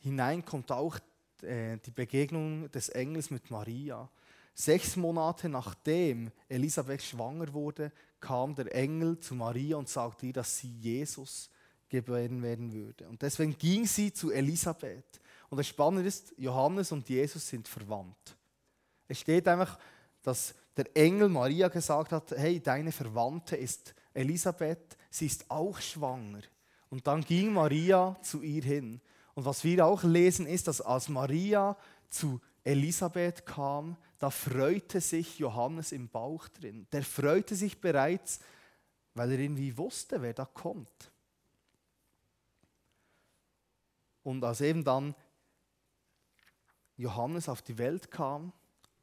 hinein 0.00 0.44
kommt 0.44 0.72
auch 0.72 0.98
äh, 1.42 1.76
die 1.78 1.90
Begegnung 1.90 2.70
des 2.70 2.88
Engels 2.88 3.30
mit 3.30 3.50
Maria. 3.50 4.08
Sechs 4.54 4.96
Monate 4.96 5.48
nachdem 5.48 6.32
Elisabeth 6.48 7.02
schwanger 7.02 7.52
wurde, 7.52 7.92
kam 8.18 8.54
der 8.54 8.74
Engel 8.74 9.18
zu 9.20 9.34
Maria 9.34 9.76
und 9.76 9.88
sagte 9.88 10.26
ihr, 10.26 10.32
dass 10.32 10.58
sie 10.58 10.72
Jesus 10.80 11.50
geboren 11.88 12.42
werden 12.42 12.72
würde. 12.72 13.08
Und 13.08 13.22
deswegen 13.22 13.56
ging 13.56 13.86
sie 13.86 14.12
zu 14.12 14.30
Elisabeth. 14.30 15.20
Und 15.48 15.58
das 15.58 15.66
Spannende 15.66 16.06
ist, 16.06 16.34
Johannes 16.36 16.92
und 16.92 17.08
Jesus 17.08 17.48
sind 17.48 17.66
verwandt. 17.66 18.36
Es 19.06 19.20
steht 19.20 19.48
einfach, 19.48 19.78
dass 20.22 20.54
der 20.76 20.94
Engel 20.96 21.28
Maria 21.28 21.68
gesagt 21.68 22.12
hat, 22.12 22.30
hey, 22.32 22.60
deine 22.60 22.92
Verwandte 22.92 23.56
ist 23.56 23.94
Elisabeth, 24.12 24.96
sie 25.10 25.26
ist 25.26 25.50
auch 25.50 25.80
schwanger. 25.80 26.42
Und 26.90 27.06
dann 27.06 27.22
ging 27.22 27.52
Maria 27.52 28.16
zu 28.22 28.42
ihr 28.42 28.62
hin. 28.62 29.00
Und 29.34 29.44
was 29.44 29.64
wir 29.64 29.86
auch 29.86 30.02
lesen, 30.02 30.46
ist, 30.46 30.68
dass 30.68 30.80
als 30.80 31.08
Maria 31.08 31.76
zu 32.10 32.40
Elisabeth 32.64 33.46
kam, 33.46 33.96
da 34.18 34.30
freute 34.30 35.00
sich 35.00 35.38
Johannes 35.38 35.92
im 35.92 36.08
Bauch 36.08 36.48
drin. 36.48 36.86
Der 36.92 37.02
freute 37.02 37.54
sich 37.54 37.80
bereits, 37.80 38.40
weil 39.14 39.32
er 39.32 39.38
irgendwie 39.38 39.76
wusste, 39.76 40.20
wer 40.20 40.34
da 40.34 40.44
kommt. 40.44 41.10
Und 44.28 44.44
als 44.44 44.60
eben 44.60 44.84
dann 44.84 45.14
Johannes 46.98 47.48
auf 47.48 47.62
die 47.62 47.78
Welt 47.78 48.10
kam, 48.10 48.52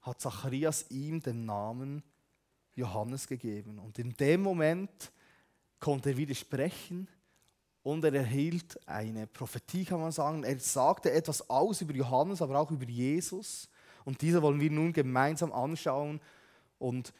hat 0.04 0.22
Zacharias 0.22 0.86
ihm 0.92 1.20
den 1.20 1.48
Namen 1.48 2.04
Johannes 2.76 3.26
gegeben. 3.26 3.80
Und 3.80 3.98
in 3.98 4.16
dem 4.18 4.44
Moment 4.44 5.12
konnte 5.80 6.12
er 6.12 6.18
widersprechen 6.18 7.08
und 7.82 8.06
er 8.06 8.14
erhielt 8.14 8.80
eine 8.88 9.26
Prophetie, 9.26 9.84
kann 9.84 10.00
man 10.00 10.12
sagen. 10.12 10.44
Er 10.44 10.60
sagte 10.60 11.12
etwas 11.12 11.50
aus 11.50 11.82
über 11.82 11.94
Johannes, 11.94 12.44
aber 12.44 12.60
auch 12.60 12.70
über 12.70 12.86
Jesus. 12.86 13.68
Und 14.04 14.22
diese 14.22 14.44
wollen 14.44 14.60
wir 14.60 14.70
nun 14.70 14.94
gemeinsam 14.94 15.52
anschauen 15.52 16.22
und 16.78 17.14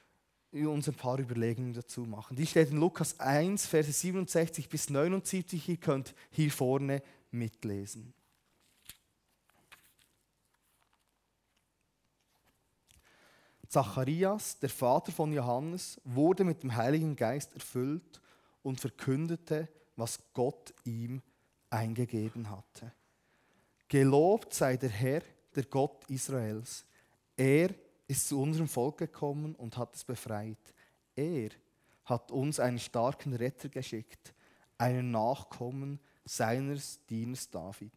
uns 0.52 0.88
ein 0.88 0.94
paar 0.94 1.18
Überlegungen 1.18 1.74
dazu 1.74 2.02
machen. 2.02 2.36
Die 2.38 2.46
steht 2.46 2.70
in 2.70 2.78
Lukas 2.78 3.20
1, 3.20 3.66
Verse 3.66 3.92
67 3.92 4.70
bis 4.70 4.92
79. 4.92 5.70
Ihr 5.70 5.78
könnt 5.78 6.14
hier 6.30 6.52
vorne 6.52 7.02
mitlesen. 7.32 8.14
Zacharias, 13.68 14.58
der 14.60 14.70
Vater 14.70 15.12
von 15.12 15.34
Johannes, 15.34 16.00
wurde 16.06 16.44
mit 16.44 16.64
dem 16.64 16.76
Heiligen 16.76 17.16
Geist 17.16 17.54
erfüllt 17.54 18.22
und 18.64 18.80
verkündete, 18.80 19.68
was 19.96 20.20
Gott 20.34 20.74
ihm 20.86 21.22
eingegeben 21.70 22.50
hatte. 22.50 22.94
Gelobt 23.88 24.54
sei 24.54 24.78
der 24.78 24.90
Herr, 24.90 25.22
der 25.56 25.66
Gott 25.66 26.10
Israels. 26.10 26.86
Er 27.36 27.74
ist 28.08 28.30
zu 28.30 28.42
unserem 28.42 28.68
Volk 28.68 28.98
gekommen 28.98 29.56
und 29.56 29.78
hat 29.78 29.96
es 29.96 30.04
befreit. 30.04 30.74
Er 31.16 31.50
hat 32.06 32.32
uns 32.32 32.60
einen 32.60 32.80
starken 32.80 33.34
Retter 33.34 33.70
geschickt, 33.70 34.34
einen 34.78 35.12
Nachkommen 35.12 36.00
seines 36.26 37.00
Dieners 37.06 37.50
David. 37.50 37.92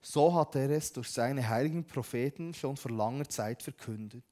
So 0.00 0.32
hat 0.34 0.54
er 0.54 0.70
es 0.70 0.92
durch 0.92 1.10
seine 1.10 1.48
heiligen 1.48 1.84
Propheten 1.84 2.54
schon 2.54 2.76
vor 2.76 2.92
langer 2.92 3.28
Zeit 3.28 3.62
verkündet. 3.62 4.24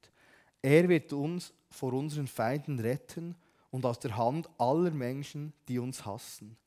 Er 0.61 0.87
wird 0.87 1.11
uns 1.13 1.53
vor 1.69 1.93
unseren 1.93 2.27
Feinden 2.27 2.79
retten 2.79 3.35
und 3.69 3.85
aus 3.85 3.99
der 3.99 4.15
Hand 4.15 4.49
aller 4.57 4.91
Menschen, 4.91 5.53
die 5.67 5.79
uns 5.79 6.05
hassen. 6.05 6.57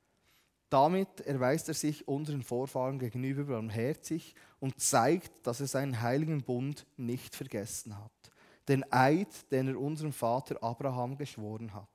Damit 0.68 1.20
erweist 1.22 1.66
er 1.68 1.74
sich 1.74 2.06
unseren 2.06 2.42
Vorfahren 2.42 2.98
gegenüber 2.98 3.44
barmherzig 3.44 4.36
und 4.60 4.80
zeigt, 4.80 5.44
dass 5.44 5.60
er 5.60 5.66
seinen 5.66 6.00
heiligen 6.00 6.42
Bund 6.42 6.86
nicht 6.96 7.34
vergessen 7.34 7.98
hat. 7.98 8.12
Den 8.68 8.84
Eid, 8.92 9.50
den 9.50 9.66
er 9.68 9.80
unserem 9.80 10.12
Vater 10.12 10.62
Abraham 10.62 11.16
geschworen 11.16 11.74
hat. 11.74 11.88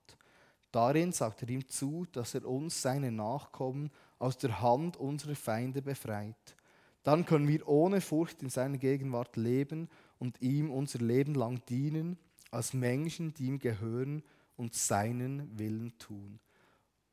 Darin 0.71 1.13
sagt 1.13 1.43
er 1.43 1.49
ihm 1.49 1.65
zu, 1.69 2.05
dass 2.11 2.35
er 2.35 2.45
uns, 2.45 2.81
seine 2.81 3.09
Nachkommen, 3.09 3.89
aus 4.19 4.37
der 4.37 4.61
Hand 4.61 4.97
unserer 4.97 5.35
Feinde 5.35 5.81
befreit. 5.81 6.55
Dann 7.03 7.25
können 7.25 7.47
wir 7.47 7.67
ohne 7.67 8.01
Furcht 8.01 8.41
in 8.41 8.49
seiner 8.49 8.77
Gegenwart 8.77 9.37
leben 9.37 9.89
und 10.17 10.41
ihm 10.41 10.71
unser 10.71 10.99
Leben 10.99 11.35
lang 11.35 11.63
dienen, 11.65 12.17
als 12.51 12.73
Menschen, 12.73 13.33
die 13.33 13.45
ihm 13.45 13.59
gehören 13.59 14.23
und 14.55 14.73
seinen 14.73 15.57
Willen 15.59 15.97
tun. 15.99 16.39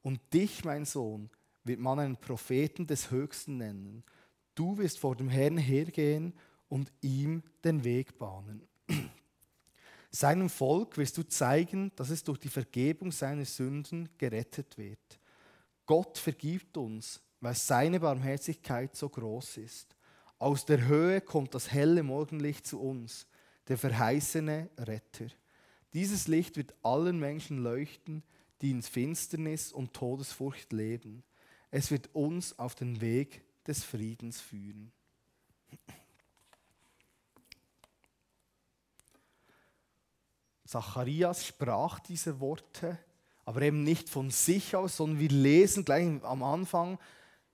Und 0.03 0.21
dich, 0.33 0.65
mein 0.65 0.85
Sohn, 0.85 1.31
wird 1.65 1.81
man 1.81 1.99
einen 1.99 2.17
Propheten 2.17 2.87
des 2.87 3.11
Höchsten 3.11 3.57
nennen. 3.57 4.03
Du 4.55 4.79
wirst 4.79 4.99
vor 4.99 5.17
dem 5.17 5.29
Herrn 5.29 5.59
hergehen 5.59 6.33
und 6.69 6.93
ihm 7.01 7.43
den 7.65 7.85
Weg 7.85 8.19
bahnen. 8.19 8.67
Seinem 10.11 10.51
Volk 10.51 10.99
wirst 10.99 11.17
du 11.17 11.23
zeigen, 11.23 11.91
dass 11.97 12.11
es 12.11 12.23
durch 12.23 12.39
die 12.39 12.49
Vergebung 12.49 13.13
seiner 13.13 13.45
Sünden 13.45 14.09
gerettet 14.19 14.77
wird. 14.77 15.21
Gott 15.87 16.19
vergibt 16.19 16.77
uns, 16.77 17.21
weil 17.41 17.55
seine 17.55 18.01
Barmherzigkeit 18.01 18.97
so 18.97 19.09
groß 19.09 19.59
ist. 19.59 19.97
Aus 20.39 20.65
der 20.65 20.87
Höhe 20.87 21.21
kommt 21.21 21.55
das 21.55 21.73
helle 21.73 22.03
Morgenlicht 22.03 22.67
zu 22.67 22.81
uns, 22.81 23.27
der 23.69 23.79
verheißene 23.79 24.71
Retter. 24.79 25.27
Dieses 25.93 26.27
Licht 26.29 26.57
wird 26.57 26.75
allen 26.83 27.19
Menschen 27.19 27.59
leuchten, 27.59 28.23
die 28.61 28.71
in 28.71 28.83
Finsternis 28.83 29.73
und 29.73 29.93
Todesfurcht 29.93 30.73
leben. 30.73 31.23
Es 31.71 31.91
wird 31.91 32.15
uns 32.15 32.59
auf 32.59 32.75
den 32.75 33.01
Weg 33.01 33.43
des 33.67 33.85
Friedens 33.85 34.41
führen. 34.41 34.93
Zacharias 40.65 41.47
sprach 41.47 42.01
diese 42.01 42.41
Worte, 42.41 42.99
aber 43.45 43.63
eben 43.63 43.83
nicht 43.83 44.09
von 44.09 44.31
sich 44.31 44.77
aus, 44.77 44.97
sondern 44.97 45.19
wir 45.19 45.29
lesen 45.29 45.85
gleich 45.85 46.07
am 46.23 46.43
Anfang, 46.43 46.99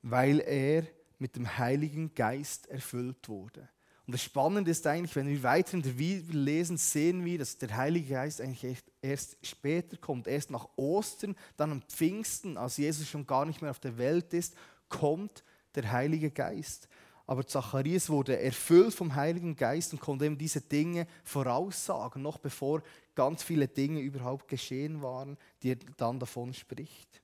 weil 0.03 0.41
er 0.41 0.87
mit 1.19 1.37
dem 1.37 1.59
Heiligen 1.59 2.15
Geist 2.15 2.69
erfüllt 2.69 3.29
wurde. 3.29 3.69
Und 4.07 4.13
das 4.13 4.23
Spannende 4.23 4.71
ist 4.71 4.87
eigentlich, 4.87 5.15
wenn 5.17 5.29
wir 5.29 5.43
weiter 5.43 5.75
in 5.75 5.83
der 5.83 5.91
Bibel 5.91 6.35
lesen, 6.35 6.79
sehen 6.79 7.27
wir, 7.27 7.39
dass 7.39 7.59
der 7.59 7.77
Heilige 7.77 8.15
Geist 8.15 8.41
eigentlich 8.41 8.83
erst 9.03 9.37
später 9.43 9.99
kommt, 9.99 10.27
erst 10.27 10.51
nach 10.51 10.67
Ostern, 10.77 11.37
dann 11.59 11.73
am 11.73 11.83
Pfingsten, 11.83 12.57
als 12.57 12.79
Jesus 12.79 13.07
schon 13.07 13.27
gar 13.27 13.45
nicht 13.45 13.61
mehr 13.61 13.71
auf 13.71 13.81
der 13.81 13.99
Welt 13.99 14.33
ist, 14.33 14.55
kommt 14.89 15.45
der 15.75 15.93
Heilige 15.93 16.31
Geist. 16.31 16.89
Aber 17.29 17.47
Zacharias 17.47 18.09
wurde 18.09 18.41
erfüllt 18.41 18.95
vom 18.95 19.15
Heiligen 19.15 19.55
Geist 19.55 19.93
und 19.93 20.01
konnte 20.01 20.25
eben 20.25 20.39
diese 20.39 20.63
Dinge 20.63 21.07
voraussagen, 21.25 22.23
noch 22.23 22.39
bevor 22.39 22.83
ganz 23.15 23.43
viele 23.43 23.69
Dinge 23.69 24.01
überhaupt 24.01 24.49
geschehen 24.49 25.03
waren, 25.03 25.37
die 25.63 25.73
er 25.73 25.77
dann 25.99 26.19
davon 26.19 26.55
spricht. 26.55 27.21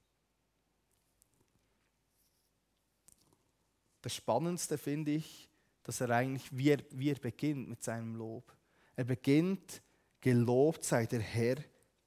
Das 4.03 4.15
Spannendste 4.15 4.77
finde 4.77 5.13
ich, 5.13 5.49
dass 5.85 6.03
er 6.03 6.11
eigentlich, 6.11 6.55
wie 6.55 6.69
er, 6.69 6.81
wie 6.91 7.11
er 7.11 7.19
beginnt 7.19 7.71
mit 7.71 7.83
seinem 7.83 8.15
Lob. 8.15 8.55
Er 8.97 9.05
beginnt, 9.05 9.81
gelobt 10.21 10.85
sei 10.85 11.07
der 11.07 11.21
Herr, 11.21 11.57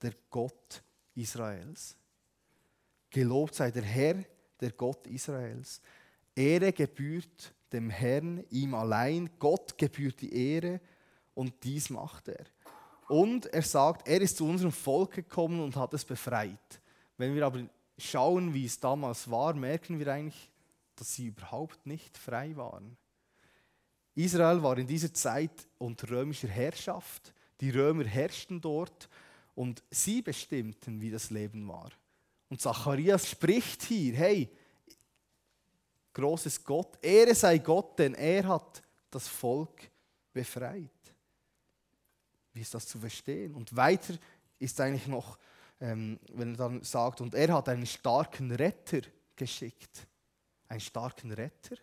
der 0.03 0.13
Gott 0.29 0.83
Israels. 1.15 1.97
Gelobt 3.09 3.55
sei 3.55 3.71
der 3.71 3.81
Herr, 3.81 4.23
der 4.61 4.71
Gott 4.73 5.07
Israels. 5.07 5.81
Ehre 6.35 6.71
gebührt 6.71 7.55
dem 7.73 7.89
Herrn, 7.89 8.43
ihm 8.49 8.73
allein. 8.73 9.29
Gott 9.39 9.77
gebührt 9.77 10.21
die 10.21 10.33
Ehre 10.33 10.79
und 11.33 11.53
dies 11.63 11.89
macht 11.89 12.27
er. 12.29 12.45
Und 13.07 13.45
er 13.47 13.61
sagt, 13.61 14.07
er 14.07 14.21
ist 14.21 14.37
zu 14.37 14.45
unserem 14.45 14.71
Volk 14.71 15.11
gekommen 15.11 15.61
und 15.61 15.75
hat 15.75 15.93
es 15.93 16.03
befreit. 16.03 16.81
Wenn 17.17 17.33
wir 17.35 17.45
aber 17.45 17.63
schauen, 17.97 18.53
wie 18.53 18.65
es 18.65 18.79
damals 18.79 19.29
war, 19.29 19.53
merken 19.53 19.99
wir 19.99 20.07
eigentlich, 20.07 20.49
dass 20.95 21.15
sie 21.15 21.27
überhaupt 21.27 21.85
nicht 21.85 22.17
frei 22.17 22.55
waren. 22.57 22.97
Israel 24.15 24.63
war 24.63 24.77
in 24.77 24.87
dieser 24.87 25.13
Zeit 25.13 25.67
unter 25.77 26.09
römischer 26.09 26.47
Herrschaft. 26.47 27.33
Die 27.61 27.69
Römer 27.69 28.03
herrschten 28.03 28.59
dort 28.59 29.09
und 29.55 29.83
sie 29.91 30.21
bestimmten, 30.21 31.01
wie 31.01 31.11
das 31.11 31.29
Leben 31.29 31.67
war. 31.67 31.91
Und 32.49 32.61
Zacharias 32.61 33.29
spricht 33.29 33.83
hier, 33.83 34.15
hey, 34.15 34.49
großes 36.17 36.63
Gott, 36.63 36.97
Ehre 37.01 37.35
sei 37.35 37.59
Gott, 37.59 37.97
denn 37.99 38.15
er 38.15 38.47
hat 38.47 38.81
das 39.09 39.27
Volk 39.27 39.89
befreit. 40.33 40.89
Wie 42.53 42.61
ist 42.61 42.73
das 42.73 42.87
zu 42.87 42.99
verstehen? 42.99 43.53
Und 43.53 43.75
weiter 43.75 44.15
ist 44.57 44.81
eigentlich 44.81 45.07
noch, 45.07 45.37
ähm, 45.79 46.19
wenn 46.33 46.53
er 46.53 46.57
dann 46.57 46.83
sagt, 46.83 47.21
und 47.21 47.35
er 47.35 47.53
hat 47.53 47.69
einen 47.69 47.85
starken 47.85 48.51
Retter 48.51 49.01
geschickt. 49.35 50.07
Einen 50.67 50.81
starken 50.81 51.31
Retter? 51.31 51.77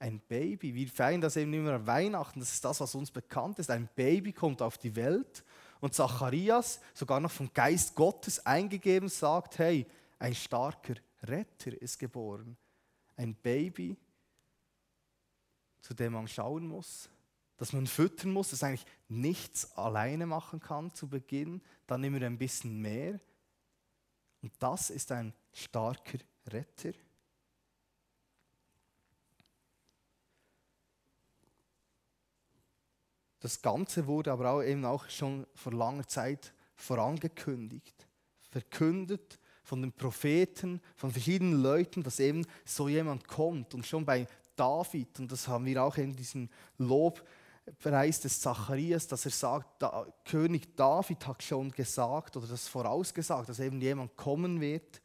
ein 0.00 0.20
Baby. 0.20 0.74
Wir 0.74 0.88
feiern 0.88 1.20
das 1.20 1.36
eben 1.36 1.52
immer 1.52 1.72
an 1.72 1.86
Weihnachten, 1.86 2.40
das 2.40 2.52
ist 2.52 2.64
das, 2.64 2.80
was 2.80 2.94
uns 2.94 3.10
bekannt 3.10 3.58
ist. 3.58 3.70
Ein 3.70 3.88
Baby 3.94 4.32
kommt 4.32 4.62
auf 4.62 4.78
die 4.78 4.94
Welt 4.94 5.44
und 5.80 5.94
Zacharias, 5.94 6.80
sogar 6.94 7.20
noch 7.20 7.30
vom 7.30 7.52
Geist 7.52 7.94
Gottes 7.94 8.44
eingegeben, 8.44 9.08
sagt, 9.08 9.58
hey, 9.58 9.86
ein 10.18 10.34
starker 10.34 10.94
Retter 11.24 11.80
ist 11.80 11.98
geboren. 11.98 12.56
Ein 13.18 13.34
Baby, 13.34 13.96
zu 15.80 15.92
dem 15.92 16.12
man 16.12 16.28
schauen 16.28 16.68
muss, 16.68 17.10
dass 17.56 17.72
man 17.72 17.88
füttern 17.88 18.32
muss, 18.32 18.50
das 18.50 18.62
eigentlich 18.62 18.86
nichts 19.08 19.76
alleine 19.76 20.24
machen 20.24 20.60
kann 20.60 20.94
zu 20.94 21.08
Beginn, 21.08 21.60
dann 21.88 22.04
immer 22.04 22.22
ein 22.22 22.38
bisschen 22.38 22.80
mehr. 22.80 23.18
Und 24.40 24.52
das 24.60 24.90
ist 24.90 25.10
ein 25.10 25.34
starker 25.52 26.18
Retter. 26.46 26.92
Das 33.40 33.60
Ganze 33.60 34.06
wurde 34.06 34.30
aber 34.30 34.52
auch 34.52 34.62
eben 34.62 34.84
auch 34.84 35.08
schon 35.08 35.44
vor 35.54 35.72
langer 35.72 36.06
Zeit 36.06 36.52
vorangekündigt, 36.76 38.06
verkündet 38.50 39.37
von 39.68 39.82
den 39.82 39.92
Propheten, 39.92 40.80
von 40.96 41.10
verschiedenen 41.10 41.62
Leuten, 41.62 42.02
dass 42.02 42.20
eben 42.20 42.46
so 42.64 42.88
jemand 42.88 43.28
kommt. 43.28 43.74
Und 43.74 43.84
schon 43.84 44.06
bei 44.06 44.26
David, 44.56 45.20
und 45.20 45.30
das 45.30 45.46
haben 45.46 45.66
wir 45.66 45.84
auch 45.84 45.98
in 45.98 46.16
diesem 46.16 46.48
Lob 46.78 47.22
preist 47.78 48.24
es 48.24 48.40
Zacharias, 48.40 49.06
dass 49.06 49.26
er 49.26 49.30
sagt, 49.30 49.82
da, 49.82 50.06
König 50.24 50.74
David 50.74 51.26
hat 51.26 51.42
schon 51.42 51.70
gesagt 51.70 52.34
oder 52.38 52.46
das 52.46 52.66
vorausgesagt, 52.66 53.50
dass 53.50 53.60
eben 53.60 53.78
jemand 53.78 54.16
kommen 54.16 54.58
wird 54.58 55.02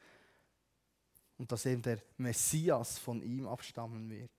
und 1.38 1.52
dass 1.52 1.66
eben 1.66 1.82
der 1.82 2.02
Messias 2.16 2.98
von 2.98 3.22
ihm 3.22 3.46
abstammen 3.46 4.10
wird. 4.10 4.32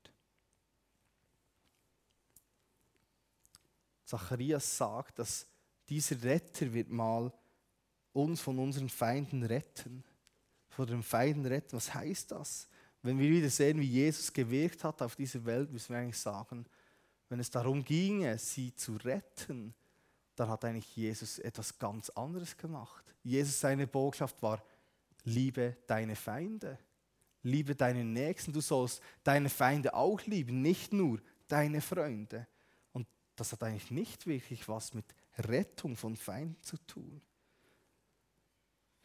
Zacharias 4.07 4.75
sagt, 4.75 5.19
dass 5.19 5.47
dieser 5.87 6.23
Retter 6.23 6.73
wird 6.73 6.89
mal 6.89 7.31
uns 8.15 8.41
von 8.41 8.59
unseren 8.59 8.89
Feinden 8.89 9.43
retten. 9.43 10.03
Von 10.77 10.87
den 10.87 11.03
Feinden 11.03 11.47
retten. 11.47 11.77
Was 11.77 11.95
heißt 11.95 12.33
das? 12.33 12.69
Wenn 13.03 13.19
wir 13.19 13.31
wieder 13.31 13.51
sehen, 13.51 13.81
wie 13.81 13.87
Jesus 13.87 14.33
gewirkt 14.33 14.83
hat 14.83 15.03
auf 15.03 15.15
dieser 15.15 15.45
Welt, 15.45 15.71
müssen 15.71 15.93
wir 15.93 16.01
eigentlich 16.01 16.19
sagen, 16.19 16.65
wenn 17.29 17.39
es 17.39 17.51
darum 17.51 17.85
ginge, 17.85 18.39
sie 18.39 18.75
zu 18.75 18.97
retten, 18.97 19.75
dann 20.37 20.49
hat 20.49 20.65
eigentlich 20.65 20.97
Jesus 20.97 21.39
etwas 21.39 21.79
ganz 21.79 22.11
anderes 22.11 22.57
gemacht. 22.57 23.05
Jesus, 23.23 23.61
seine 23.61 23.87
Botschaft 23.87 24.43
war, 24.43 24.63
liebe 25.25 25.77
deine 25.87 26.17
Feinde, 26.17 26.79
liebe 27.43 27.75
deine 27.75 28.05
Nächsten, 28.05 28.53
du 28.53 28.61
sollst 28.61 29.01
deine 29.23 29.49
Feinde 29.49 29.95
auch 29.95 30.21
lieben, 30.23 30.63
nicht 30.63 30.93
nur 30.93 31.21
deine 31.49 31.81
Freunde. 31.81 32.47
Und 32.93 33.07
das 33.37 33.53
hat 33.53 33.63
eigentlich 33.63 33.91
nicht 33.91 34.27
wirklich 34.27 34.69
was 34.69 34.95
mit 34.95 35.07
Rettung 35.39 35.97
von 35.97 36.17
Feinden 36.17 36.63
zu 36.63 36.77
tun. 36.87 37.21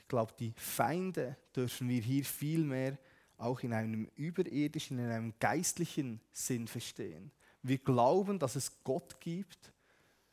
Ich 0.09 0.11
glaube, 0.11 0.33
die 0.39 0.53
Feinde 0.55 1.37
dürfen 1.55 1.87
wir 1.87 2.01
hier 2.01 2.25
viel 2.25 2.63
mehr 2.63 2.97
auch 3.37 3.59
in 3.59 3.73
einem 3.73 4.05
überirdischen, 4.15 4.97
in 4.97 5.05
einem 5.05 5.33
geistlichen 5.39 6.19
Sinn 6.31 6.67
verstehen. 6.67 7.29
Wir 7.61 7.77
glauben, 7.77 8.39
dass 8.39 8.55
es 8.55 8.83
Gott 8.83 9.21
gibt, 9.21 9.71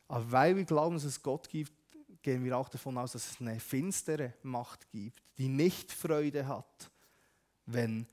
aber 0.08 0.32
weil 0.32 0.56
wir 0.56 0.64
glauben, 0.64 0.96
dass 0.96 1.04
es 1.04 1.22
Gott 1.22 1.50
gibt, 1.50 1.74
gehen 2.22 2.42
wir 2.42 2.56
auch 2.56 2.70
davon 2.70 2.96
aus, 2.96 3.12
dass 3.12 3.32
es 3.32 3.38
eine 3.38 3.60
finstere 3.60 4.32
Macht 4.42 4.88
gibt, 4.88 5.22
die 5.36 5.48
nicht 5.48 5.92
Freude 5.92 6.48
hat, 6.48 6.90
wenn, 7.66 8.06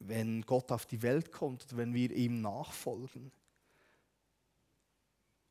wenn 0.00 0.42
Gott 0.42 0.70
auf 0.70 0.84
die 0.84 1.00
Welt 1.00 1.32
kommt 1.32 1.74
wenn 1.74 1.94
wir 1.94 2.10
ihm 2.10 2.42
nachfolgen. 2.42 3.32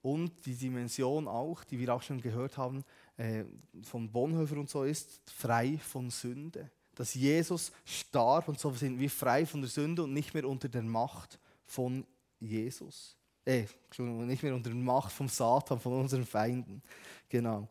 Und 0.07 0.45
die 0.45 0.55
Dimension 0.55 1.27
auch, 1.27 1.65
die 1.65 1.77
wir 1.77 1.93
auch 1.93 2.01
schon 2.01 2.21
gehört 2.21 2.57
haben, 2.57 2.85
äh, 3.17 3.43
von 3.83 4.09
Bonhoeffer 4.09 4.55
und 4.55 4.69
so 4.69 4.85
ist, 4.85 5.19
frei 5.29 5.77
von 5.79 6.09
Sünde. 6.09 6.71
Dass 6.95 7.13
Jesus 7.13 7.73
starb 7.83 8.47
und 8.47 8.57
so 8.57 8.71
sind 8.71 8.97
wir 9.01 9.09
frei 9.09 9.45
von 9.45 9.59
der 9.59 9.69
Sünde 9.69 10.03
und 10.03 10.13
nicht 10.13 10.33
mehr 10.33 10.47
unter 10.47 10.69
der 10.69 10.83
Macht 10.83 11.37
von 11.65 12.05
Jesus. 12.39 13.17
Äh, 13.43 13.65
Entschuldigung, 13.87 14.25
nicht 14.27 14.43
mehr 14.43 14.55
unter 14.55 14.69
der 14.69 14.79
Macht 14.79 15.11
vom 15.11 15.27
Satan, 15.27 15.77
von 15.77 15.99
unseren 15.99 16.25
Feinden. 16.25 16.81
Genau. 17.27 17.67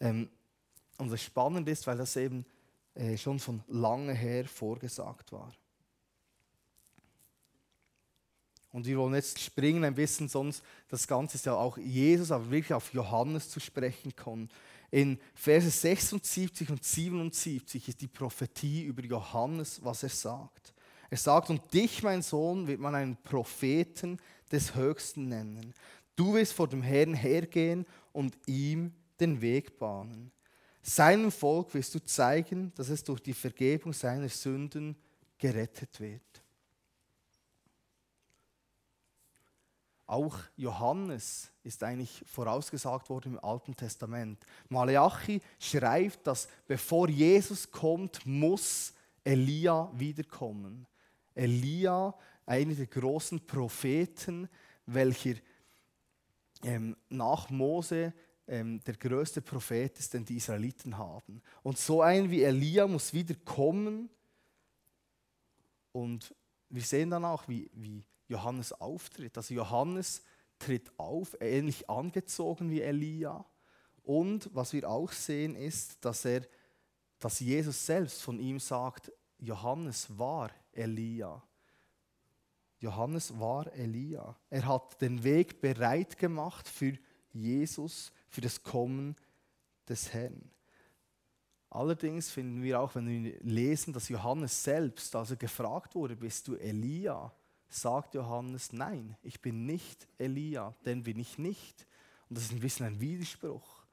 Ähm, 0.00 0.28
und 0.98 1.12
das 1.12 1.22
Spannende 1.22 1.70
ist, 1.70 1.86
weil 1.86 1.96
das 1.96 2.16
eben 2.16 2.44
äh, 2.96 3.16
schon 3.16 3.38
von 3.38 3.62
lange 3.68 4.14
her 4.14 4.46
vorgesagt 4.46 5.30
war. 5.30 5.52
Und 8.72 8.86
wir 8.86 8.96
wollen 8.96 9.14
jetzt 9.14 9.38
springen 9.38 9.84
ein 9.84 9.94
bisschen, 9.94 10.28
sonst 10.28 10.62
das 10.88 11.06
Ganze 11.06 11.36
ist 11.36 11.46
ja 11.46 11.54
auch 11.54 11.76
Jesus, 11.76 12.30
aber 12.30 12.50
wirklich 12.50 12.72
auf 12.72 12.92
Johannes 12.92 13.50
zu 13.50 13.60
sprechen 13.60 14.16
kommen. 14.16 14.48
In 14.90 15.18
Verse 15.34 15.70
76 15.70 16.70
und 16.70 16.82
77 16.82 17.88
ist 17.88 18.00
die 18.00 18.08
Prophetie 18.08 18.84
über 18.84 19.02
Johannes, 19.02 19.82
was 19.84 20.02
er 20.02 20.08
sagt. 20.08 20.74
Er 21.10 21.18
sagt, 21.18 21.50
und 21.50 21.72
dich, 21.74 22.02
mein 22.02 22.22
Sohn, 22.22 22.66
wird 22.66 22.80
man 22.80 22.94
einen 22.94 23.16
Propheten 23.16 24.18
des 24.50 24.74
Höchsten 24.74 25.28
nennen. 25.28 25.74
Du 26.16 26.34
wirst 26.34 26.54
vor 26.54 26.68
dem 26.68 26.82
Herrn 26.82 27.14
hergehen 27.14 27.86
und 28.12 28.36
ihm 28.46 28.92
den 29.20 29.40
Weg 29.40 29.78
bahnen. 29.78 30.32
Seinem 30.82 31.30
Volk 31.30 31.74
wirst 31.74 31.94
du 31.94 32.04
zeigen, 32.04 32.72
dass 32.74 32.88
es 32.88 33.04
durch 33.04 33.20
die 33.20 33.34
Vergebung 33.34 33.92
seiner 33.92 34.28
Sünden 34.28 34.96
gerettet 35.38 36.00
wird. 36.00 36.41
Auch 40.06 40.36
Johannes 40.56 41.50
ist 41.62 41.82
eigentlich 41.82 42.22
vorausgesagt 42.26 43.08
worden 43.08 43.34
im 43.34 43.44
Alten 43.44 43.74
Testament. 43.76 44.44
Malachi 44.68 45.40
schreibt, 45.58 46.26
dass 46.26 46.48
bevor 46.66 47.08
Jesus 47.08 47.70
kommt, 47.70 48.26
muss 48.26 48.92
Elia 49.24 49.90
wiederkommen. 49.94 50.86
Elia, 51.34 52.14
einer 52.44 52.74
der 52.74 52.86
großen 52.86 53.46
Propheten, 53.46 54.48
welcher 54.86 55.34
ähm, 56.64 56.96
nach 57.08 57.48
Mose 57.50 58.12
ähm, 58.46 58.80
der 58.84 58.94
größte 58.94 59.40
Prophet 59.40 59.98
ist, 59.98 60.12
den 60.14 60.24
die 60.24 60.36
Israeliten 60.36 60.98
haben. 60.98 61.40
Und 61.62 61.78
so 61.78 62.02
ein 62.02 62.30
wie 62.30 62.42
Elia 62.42 62.86
muss 62.86 63.12
wieder 63.12 63.34
kommen. 63.44 64.10
Und 65.92 66.34
wir 66.68 66.82
sehen 66.82 67.10
dann 67.10 67.24
auch, 67.24 67.46
wie, 67.48 67.70
wie 67.74 68.04
Johannes 68.32 68.72
auftritt. 68.72 69.36
Also 69.36 69.54
Johannes 69.54 70.22
tritt 70.58 70.90
auf, 70.98 71.36
ähnlich 71.40 71.88
angezogen 71.88 72.70
wie 72.70 72.80
Elia. 72.80 73.44
Und 74.02 74.50
was 74.52 74.72
wir 74.72 74.88
auch 74.88 75.12
sehen, 75.12 75.54
ist, 75.54 76.04
dass 76.04 76.24
er, 76.24 76.42
dass 77.18 77.40
Jesus 77.40 77.86
selbst 77.86 78.22
von 78.22 78.40
ihm 78.40 78.58
sagt, 78.58 79.12
Johannes 79.38 80.18
war 80.18 80.50
Elia. 80.72 81.42
Johannes 82.78 83.38
war 83.38 83.72
Elia. 83.74 84.36
Er 84.50 84.66
hat 84.66 85.00
den 85.00 85.22
Weg 85.22 85.60
bereit 85.60 86.18
gemacht 86.18 86.68
für 86.68 86.98
Jesus, 87.32 88.12
für 88.28 88.40
das 88.40 88.62
Kommen 88.62 89.14
des 89.88 90.12
Herrn. 90.12 90.50
Allerdings 91.70 92.30
finden 92.30 92.62
wir 92.62 92.80
auch, 92.80 92.94
wenn 92.94 93.08
wir 93.08 93.40
lesen, 93.40 93.92
dass 93.92 94.08
Johannes 94.08 94.62
selbst, 94.62 95.14
als 95.16 95.30
er 95.30 95.36
gefragt 95.36 95.94
wurde, 95.94 96.16
bist 96.16 96.46
du 96.48 96.56
Elia, 96.56 97.32
sagt 97.74 98.14
Johannes, 98.14 98.72
nein, 98.72 99.16
ich 99.22 99.40
bin 99.40 99.66
nicht 99.66 100.06
Elia, 100.18 100.74
denn 100.84 101.02
bin 101.02 101.18
ich 101.18 101.38
nicht. 101.38 101.86
Und 102.28 102.36
das 102.36 102.44
ist 102.44 102.52
ein 102.52 102.60
bisschen 102.60 102.86
ein 102.86 103.00
Widerspruch. 103.00 103.84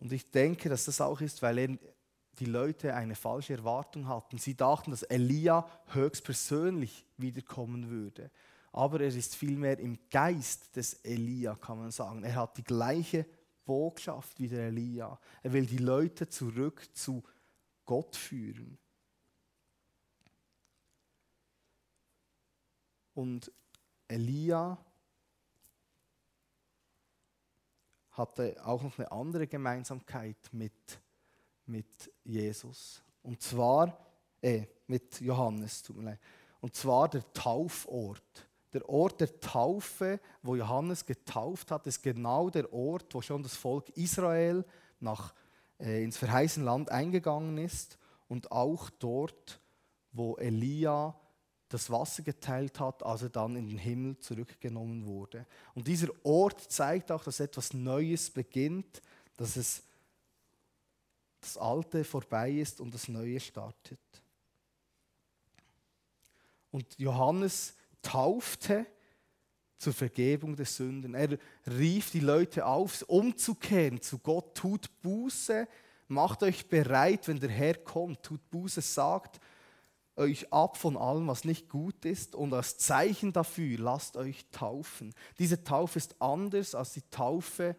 Und 0.00 0.12
ich 0.12 0.30
denke, 0.30 0.68
dass 0.68 0.84
das 0.84 1.00
auch 1.00 1.20
ist, 1.20 1.42
weil 1.42 1.78
die 2.38 2.46
Leute 2.46 2.94
eine 2.94 3.14
falsche 3.14 3.54
Erwartung 3.54 4.08
hatten. 4.08 4.38
Sie 4.38 4.56
dachten, 4.56 4.90
dass 4.90 5.02
Elia 5.02 5.68
höchstpersönlich 5.88 7.06
wiederkommen 7.16 7.88
würde. 7.90 8.30
Aber 8.72 9.00
er 9.00 9.08
ist 9.08 9.36
vielmehr 9.36 9.78
im 9.78 9.98
Geist 10.10 10.74
des 10.76 10.94
Elia, 11.04 11.54
kann 11.54 11.78
man 11.78 11.90
sagen. 11.90 12.24
Er 12.24 12.36
hat 12.36 12.56
die 12.56 12.64
gleiche 12.64 13.26
Botschaft 13.64 14.40
wie 14.40 14.48
der 14.48 14.68
Elia. 14.68 15.18
Er 15.42 15.52
will 15.52 15.66
die 15.66 15.78
Leute 15.78 16.28
zurück 16.28 16.88
zu 16.94 17.22
Gott 17.84 18.16
führen. 18.16 18.78
Und 23.14 23.52
Elia 24.08 24.78
hatte 28.12 28.56
auch 28.64 28.82
noch 28.82 28.98
eine 28.98 29.10
andere 29.10 29.46
Gemeinsamkeit 29.46 30.36
mit 30.52 31.00
mit 31.66 32.12
Jesus. 32.24 33.02
Und 33.22 33.40
zwar, 33.42 33.96
äh, 34.40 34.66
mit 34.86 35.20
Johannes, 35.20 35.82
tut 35.82 35.96
mir 35.96 36.04
leid. 36.04 36.20
Und 36.60 36.74
zwar 36.74 37.08
der 37.08 37.30
Taufort. 37.32 38.48
Der 38.72 38.88
Ort 38.88 39.20
der 39.20 39.38
Taufe, 39.40 40.18
wo 40.42 40.56
Johannes 40.56 41.04
getauft 41.04 41.70
hat, 41.70 41.86
ist 41.86 42.02
genau 42.02 42.48
der 42.48 42.72
Ort, 42.72 43.14
wo 43.14 43.20
schon 43.20 43.42
das 43.42 43.54
Volk 43.54 43.90
Israel 43.90 44.64
nach, 44.98 45.34
äh, 45.78 46.02
ins 46.02 46.16
verheißene 46.16 46.64
Land 46.64 46.90
eingegangen 46.90 47.58
ist 47.58 47.98
und 48.28 48.50
auch 48.50 48.88
dort, 48.90 49.60
wo 50.12 50.36
Elia 50.36 51.14
das 51.72 51.90
Wasser 51.90 52.22
geteilt 52.22 52.78
hat, 52.80 53.02
als 53.02 53.22
er 53.22 53.30
dann 53.30 53.56
in 53.56 53.66
den 53.66 53.78
Himmel 53.78 54.18
zurückgenommen 54.18 55.06
wurde. 55.06 55.46
Und 55.74 55.86
dieser 55.88 56.08
Ort 56.22 56.60
zeigt 56.60 57.10
auch, 57.10 57.24
dass 57.24 57.40
etwas 57.40 57.72
Neues 57.72 58.28
beginnt, 58.28 59.00
dass 59.38 59.56
es 59.56 59.82
das 61.40 61.56
Alte 61.56 62.04
vorbei 62.04 62.52
ist 62.52 62.80
und 62.80 62.92
das 62.92 63.08
Neue 63.08 63.40
startet. 63.40 63.98
Und 66.70 66.98
Johannes 66.98 67.74
taufte 68.02 68.86
zur 69.78 69.94
Vergebung 69.94 70.54
der 70.54 70.66
Sünden. 70.66 71.14
Er 71.14 71.38
rief 71.66 72.10
die 72.10 72.20
Leute 72.20 72.66
auf, 72.66 73.02
umzukehren 73.08 74.00
zu 74.00 74.18
Gott, 74.18 74.54
tut 74.54 74.90
Buße, 75.00 75.66
macht 76.08 76.42
euch 76.42 76.68
bereit, 76.68 77.28
wenn 77.28 77.40
der 77.40 77.50
Herr 77.50 77.74
kommt, 77.74 78.22
tut 78.22 78.48
Buße, 78.50 78.82
sagt 78.82 79.40
euch 80.16 80.52
ab 80.52 80.76
von 80.76 80.96
allem, 80.96 81.26
was 81.26 81.44
nicht 81.44 81.68
gut 81.68 82.04
ist 82.04 82.34
und 82.34 82.52
als 82.52 82.78
Zeichen 82.78 83.32
dafür 83.32 83.78
lasst 83.78 84.16
euch 84.16 84.44
taufen. 84.50 85.14
Diese 85.38 85.64
Taufe 85.64 85.98
ist 85.98 86.20
anders 86.20 86.74
als 86.74 86.92
die 86.92 87.08
Taufe, 87.10 87.76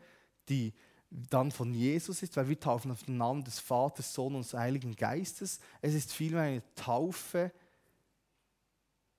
die 0.50 0.74
dann 1.10 1.52
von 1.52 1.74
Jesus 1.74 2.24
ist, 2.24 2.36
weil 2.38 2.50
wir 2.50 2.60
taufen 2.60 2.92
auf 2.92 3.04
den 3.04 3.18
Namen 3.18 3.44
des 3.44 3.60
Vaters, 3.60 4.14
Sohn 4.14 4.36
und 4.36 4.46
des 4.46 4.54
Heiligen 4.56 4.96
Geistes. 4.96 5.60
Es 5.82 5.94
ist 5.94 6.12
vielmehr 6.12 6.42
eine 6.42 6.64
Taufe, 6.76 7.52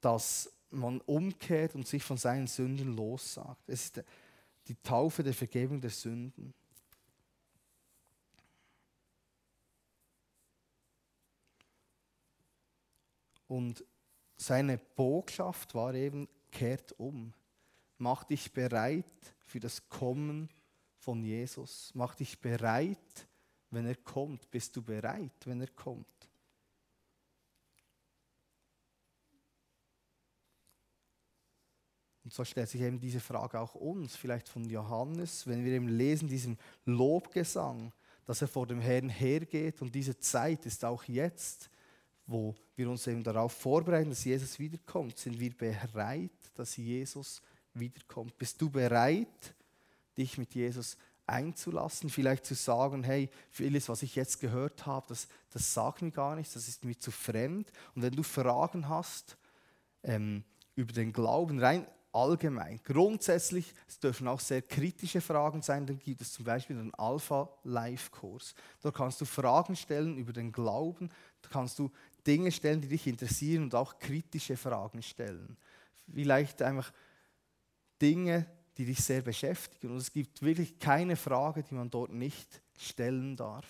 dass 0.00 0.50
man 0.70 1.00
umkehrt 1.02 1.76
und 1.76 1.86
sich 1.86 2.02
von 2.02 2.16
seinen 2.16 2.48
Sünden 2.48 2.96
lossagt. 2.96 3.62
Es 3.68 3.84
ist 3.84 4.04
die 4.66 4.74
Taufe 4.82 5.22
der 5.22 5.34
Vergebung 5.34 5.80
der 5.80 5.90
Sünden. 5.90 6.52
Und 13.46 13.84
seine 14.36 14.78
Botschaft 14.78 15.74
war 15.74 15.94
eben, 15.94 16.28
kehrt 16.50 16.92
um. 16.98 17.32
Mach 17.98 18.24
dich 18.24 18.52
bereit 18.52 19.04
für 19.46 19.60
das 19.60 19.88
Kommen 19.88 20.48
von 20.98 21.22
Jesus. 21.22 21.90
Mach 21.94 22.14
dich 22.14 22.40
bereit, 22.40 23.28
wenn 23.70 23.86
er 23.86 23.96
kommt. 23.96 24.50
Bist 24.50 24.74
du 24.76 24.82
bereit, 24.82 25.32
wenn 25.44 25.60
er 25.60 25.68
kommt? 25.68 26.06
Und 32.24 32.32
so 32.32 32.42
stellt 32.42 32.70
sich 32.70 32.80
eben 32.80 32.98
diese 32.98 33.20
Frage 33.20 33.60
auch 33.60 33.74
uns, 33.74 34.16
vielleicht 34.16 34.48
von 34.48 34.64
Johannes, 34.64 35.46
wenn 35.46 35.62
wir 35.62 35.74
eben 35.74 35.88
lesen, 35.88 36.26
diesen 36.26 36.58
Lobgesang, 36.86 37.92
dass 38.24 38.40
er 38.40 38.48
vor 38.48 38.66
dem 38.66 38.80
Herrn 38.80 39.10
hergeht 39.10 39.82
und 39.82 39.94
diese 39.94 40.18
Zeit 40.18 40.64
ist 40.64 40.86
auch 40.86 41.04
jetzt, 41.04 41.68
wo 42.26 42.54
wir 42.76 42.88
uns 42.88 43.06
eben 43.06 43.22
darauf 43.22 43.52
vorbereiten, 43.52 44.10
dass 44.10 44.24
Jesus 44.24 44.58
wiederkommt. 44.58 45.18
Sind 45.18 45.38
wir 45.38 45.56
bereit, 45.56 46.30
dass 46.54 46.76
Jesus 46.76 47.42
wiederkommt? 47.74 48.36
Bist 48.38 48.60
du 48.60 48.70
bereit, 48.70 49.54
dich 50.16 50.38
mit 50.38 50.54
Jesus 50.54 50.96
einzulassen, 51.26 52.10
vielleicht 52.10 52.44
zu 52.44 52.54
sagen, 52.54 53.02
hey, 53.02 53.30
vieles, 53.50 53.88
was 53.88 54.02
ich 54.02 54.14
jetzt 54.14 54.40
gehört 54.40 54.86
habe, 54.86 55.06
das, 55.08 55.28
das 55.50 55.72
sagt 55.72 56.02
mir 56.02 56.10
gar 56.10 56.36
nichts, 56.36 56.54
das 56.54 56.68
ist 56.68 56.84
mir 56.84 56.98
zu 56.98 57.10
fremd. 57.10 57.70
Und 57.94 58.02
wenn 58.02 58.14
du 58.14 58.22
Fragen 58.22 58.88
hast 58.88 59.36
ähm, 60.02 60.44
über 60.74 60.92
den 60.92 61.12
Glauben, 61.12 61.58
rein 61.58 61.86
allgemein. 62.14 62.80
Grundsätzlich, 62.84 63.74
es 63.88 63.98
dürfen 63.98 64.28
auch 64.28 64.38
sehr 64.38 64.62
kritische 64.62 65.20
Fragen 65.20 65.62
sein, 65.62 65.86
dann 65.86 65.98
gibt 65.98 66.20
es 66.20 66.32
zum 66.32 66.44
Beispiel 66.44 66.78
einen 66.78 66.94
Alpha-Live-Kurs. 66.94 68.54
Dort 68.82 68.94
kannst 68.94 69.20
du 69.20 69.24
Fragen 69.24 69.74
stellen 69.74 70.16
über 70.16 70.32
den 70.32 70.52
Glauben, 70.52 71.10
da 71.42 71.48
kannst 71.50 71.78
du 71.78 71.90
Dinge 72.26 72.50
stellen, 72.52 72.80
die 72.80 72.88
dich 72.88 73.06
interessieren 73.06 73.64
und 73.64 73.74
auch 73.74 73.98
kritische 73.98 74.56
Fragen 74.56 75.02
stellen. 75.02 75.56
Vielleicht 76.12 76.62
einfach 76.62 76.92
Dinge, 78.00 78.46
die 78.76 78.84
dich 78.84 79.02
sehr 79.02 79.22
beschäftigen. 79.22 79.92
Und 79.92 79.98
es 79.98 80.12
gibt 80.12 80.42
wirklich 80.42 80.78
keine 80.78 81.16
Frage, 81.16 81.62
die 81.62 81.74
man 81.74 81.90
dort 81.90 82.12
nicht 82.12 82.62
stellen 82.76 83.36
darf. 83.36 83.66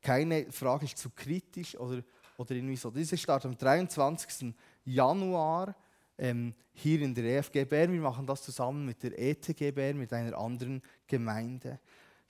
Keine 0.00 0.50
Frage 0.50 0.84
ist 0.84 0.98
zu 0.98 1.10
kritisch 1.10 1.76
oder, 1.76 2.02
oder 2.36 2.50
irgendwie 2.52 2.76
so. 2.76 2.90
Diese 2.90 3.16
startet 3.16 3.50
am 3.50 3.58
23. 3.58 4.54
Januar 4.84 5.74
ähm, 6.16 6.54
hier 6.72 7.00
in 7.02 7.14
der 7.14 7.24
EFG 7.24 7.64
Bern. 7.64 7.92
Wir 7.92 8.00
machen 8.00 8.26
das 8.26 8.42
zusammen 8.42 8.84
mit 8.84 9.02
der 9.02 9.18
ETG 9.18 9.70
Bern, 9.72 9.98
mit 9.98 10.12
einer 10.12 10.36
anderen 10.36 10.82
Gemeinde. 11.06 11.78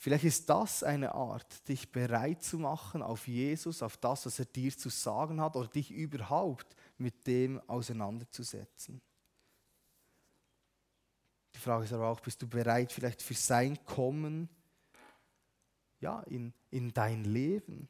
Vielleicht 0.00 0.24
ist 0.24 0.48
das 0.48 0.84
eine 0.84 1.12
Art, 1.12 1.68
dich 1.68 1.90
bereit 1.90 2.44
zu 2.44 2.56
machen 2.58 3.02
auf 3.02 3.26
Jesus, 3.26 3.82
auf 3.82 3.96
das, 3.96 4.26
was 4.26 4.38
er 4.38 4.44
dir 4.44 4.70
zu 4.76 4.90
sagen 4.90 5.40
hat, 5.40 5.56
oder 5.56 5.66
dich 5.66 5.90
überhaupt 5.90 6.76
mit 6.98 7.26
dem 7.26 7.60
auseinanderzusetzen. 7.68 9.00
Die 11.52 11.58
Frage 11.58 11.84
ist 11.84 11.92
aber 11.92 12.06
auch, 12.06 12.20
bist 12.20 12.40
du 12.40 12.46
bereit 12.46 12.92
vielleicht 12.92 13.20
für 13.20 13.34
sein 13.34 13.84
Kommen 13.84 14.48
ja, 15.98 16.20
in, 16.20 16.54
in 16.70 16.92
dein 16.94 17.24
Leben? 17.24 17.88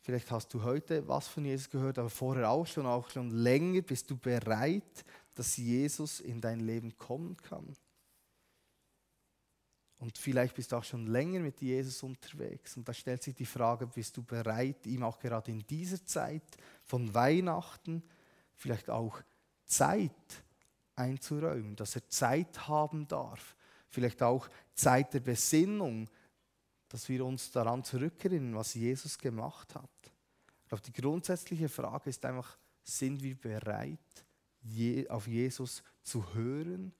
Vielleicht 0.00 0.30
hast 0.30 0.54
du 0.54 0.62
heute 0.62 1.06
was 1.06 1.28
von 1.28 1.44
Jesus 1.44 1.68
gehört, 1.68 1.98
aber 1.98 2.08
vorher 2.08 2.50
auch 2.50 2.66
schon, 2.66 2.86
auch 2.86 3.10
schon 3.10 3.28
länger. 3.28 3.82
Bist 3.82 4.10
du 4.10 4.16
bereit, 4.16 5.04
dass 5.34 5.58
Jesus 5.58 6.20
in 6.20 6.40
dein 6.40 6.60
Leben 6.60 6.96
kommen 6.96 7.36
kann? 7.36 7.76
Und 10.02 10.18
vielleicht 10.18 10.56
bist 10.56 10.72
du 10.72 10.76
auch 10.76 10.82
schon 10.82 11.06
länger 11.06 11.38
mit 11.38 11.60
Jesus 11.60 12.02
unterwegs. 12.02 12.76
Und 12.76 12.88
da 12.88 12.92
stellt 12.92 13.22
sich 13.22 13.36
die 13.36 13.46
Frage, 13.46 13.86
bist 13.86 14.16
du 14.16 14.24
bereit, 14.24 14.84
ihm 14.84 15.04
auch 15.04 15.16
gerade 15.16 15.52
in 15.52 15.64
dieser 15.64 16.04
Zeit 16.04 16.42
von 16.82 17.14
Weihnachten 17.14 18.02
vielleicht 18.56 18.90
auch 18.90 19.22
Zeit 19.64 20.10
einzuräumen, 20.96 21.76
dass 21.76 21.94
er 21.94 22.08
Zeit 22.08 22.66
haben 22.66 23.06
darf. 23.06 23.54
Vielleicht 23.90 24.24
auch 24.24 24.48
Zeit 24.74 25.14
der 25.14 25.20
Besinnung, 25.20 26.10
dass 26.88 27.08
wir 27.08 27.24
uns 27.24 27.52
daran 27.52 27.84
zurückerinnern, 27.84 28.56
was 28.56 28.74
Jesus 28.74 29.16
gemacht 29.16 29.72
hat. 29.76 29.88
Ich 30.64 30.68
glaube, 30.68 30.82
die 30.82 31.00
grundsätzliche 31.00 31.68
Frage 31.68 32.10
ist 32.10 32.24
einfach, 32.24 32.58
sind 32.82 33.22
wir 33.22 33.36
bereit, 33.36 34.00
auf 35.10 35.28
Jesus 35.28 35.80
zu 36.02 36.34
hören 36.34 36.92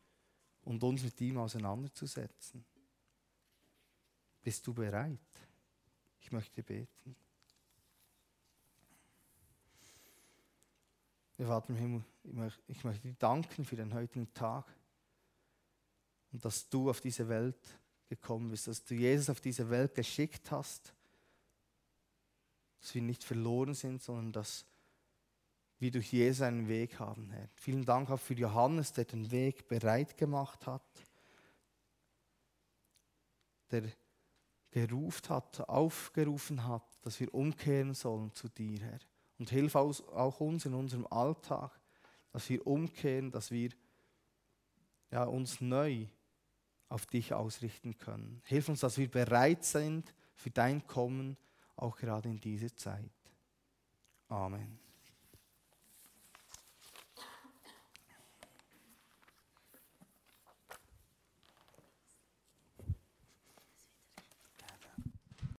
und 0.62 0.84
uns 0.84 1.02
mit 1.02 1.20
ihm 1.20 1.38
auseinanderzusetzen? 1.38 2.64
Bist 4.42 4.66
du 4.66 4.74
bereit? 4.74 5.18
Ich 6.20 6.32
möchte 6.32 6.62
beten. 6.62 7.16
Wir 11.36 11.46
Vater 11.46 11.70
im 11.70 11.76
Himmel, 11.76 12.52
ich 12.68 12.84
möchte 12.84 13.08
dir 13.08 13.14
danken 13.14 13.64
für 13.64 13.76
den 13.76 13.92
heutigen 13.94 14.32
Tag 14.32 14.64
und 16.32 16.44
dass 16.44 16.68
du 16.68 16.90
auf 16.90 17.00
diese 17.00 17.28
Welt 17.28 17.58
gekommen 18.08 18.50
bist, 18.50 18.68
dass 18.68 18.84
du 18.84 18.94
Jesus 18.94 19.30
auf 19.30 19.40
diese 19.40 19.68
Welt 19.70 19.94
geschickt 19.94 20.50
hast, 20.50 20.92
dass 22.80 22.94
wir 22.94 23.02
nicht 23.02 23.24
verloren 23.24 23.74
sind, 23.74 24.02
sondern 24.02 24.32
dass 24.32 24.66
wir 25.78 25.90
durch 25.90 26.12
Jesus 26.12 26.42
einen 26.42 26.68
Weg 26.68 27.00
haben, 27.00 27.30
Herr. 27.30 27.48
Vielen 27.54 27.84
Dank 27.84 28.10
auch 28.10 28.20
für 28.20 28.34
Johannes, 28.34 28.92
der 28.92 29.04
den 29.04 29.30
Weg 29.30 29.66
bereit 29.66 30.16
gemacht 30.16 30.66
hat, 30.66 30.82
der 33.70 33.90
gerufen 34.72 35.28
hat, 35.28 35.68
aufgerufen 35.68 36.66
hat, 36.66 36.82
dass 37.02 37.20
wir 37.20 37.32
umkehren 37.32 37.94
sollen 37.94 38.34
zu 38.34 38.48
dir, 38.48 38.80
Herr. 38.80 38.98
Und 39.38 39.50
hilf 39.50 39.76
auch 39.76 40.40
uns 40.40 40.66
in 40.66 40.74
unserem 40.74 41.06
Alltag, 41.06 41.78
dass 42.32 42.48
wir 42.48 42.66
umkehren, 42.66 43.30
dass 43.30 43.50
wir 43.50 43.70
ja, 45.10 45.24
uns 45.24 45.60
neu 45.60 46.06
auf 46.88 47.06
dich 47.06 47.32
ausrichten 47.32 47.96
können. 47.98 48.40
Hilf 48.44 48.68
uns, 48.68 48.80
dass 48.80 48.98
wir 48.98 49.10
bereit 49.10 49.64
sind 49.64 50.14
für 50.34 50.50
dein 50.50 50.86
Kommen, 50.86 51.36
auch 51.76 51.96
gerade 51.96 52.28
in 52.28 52.40
dieser 52.40 52.74
Zeit. 52.74 53.10
Amen. 54.28 54.81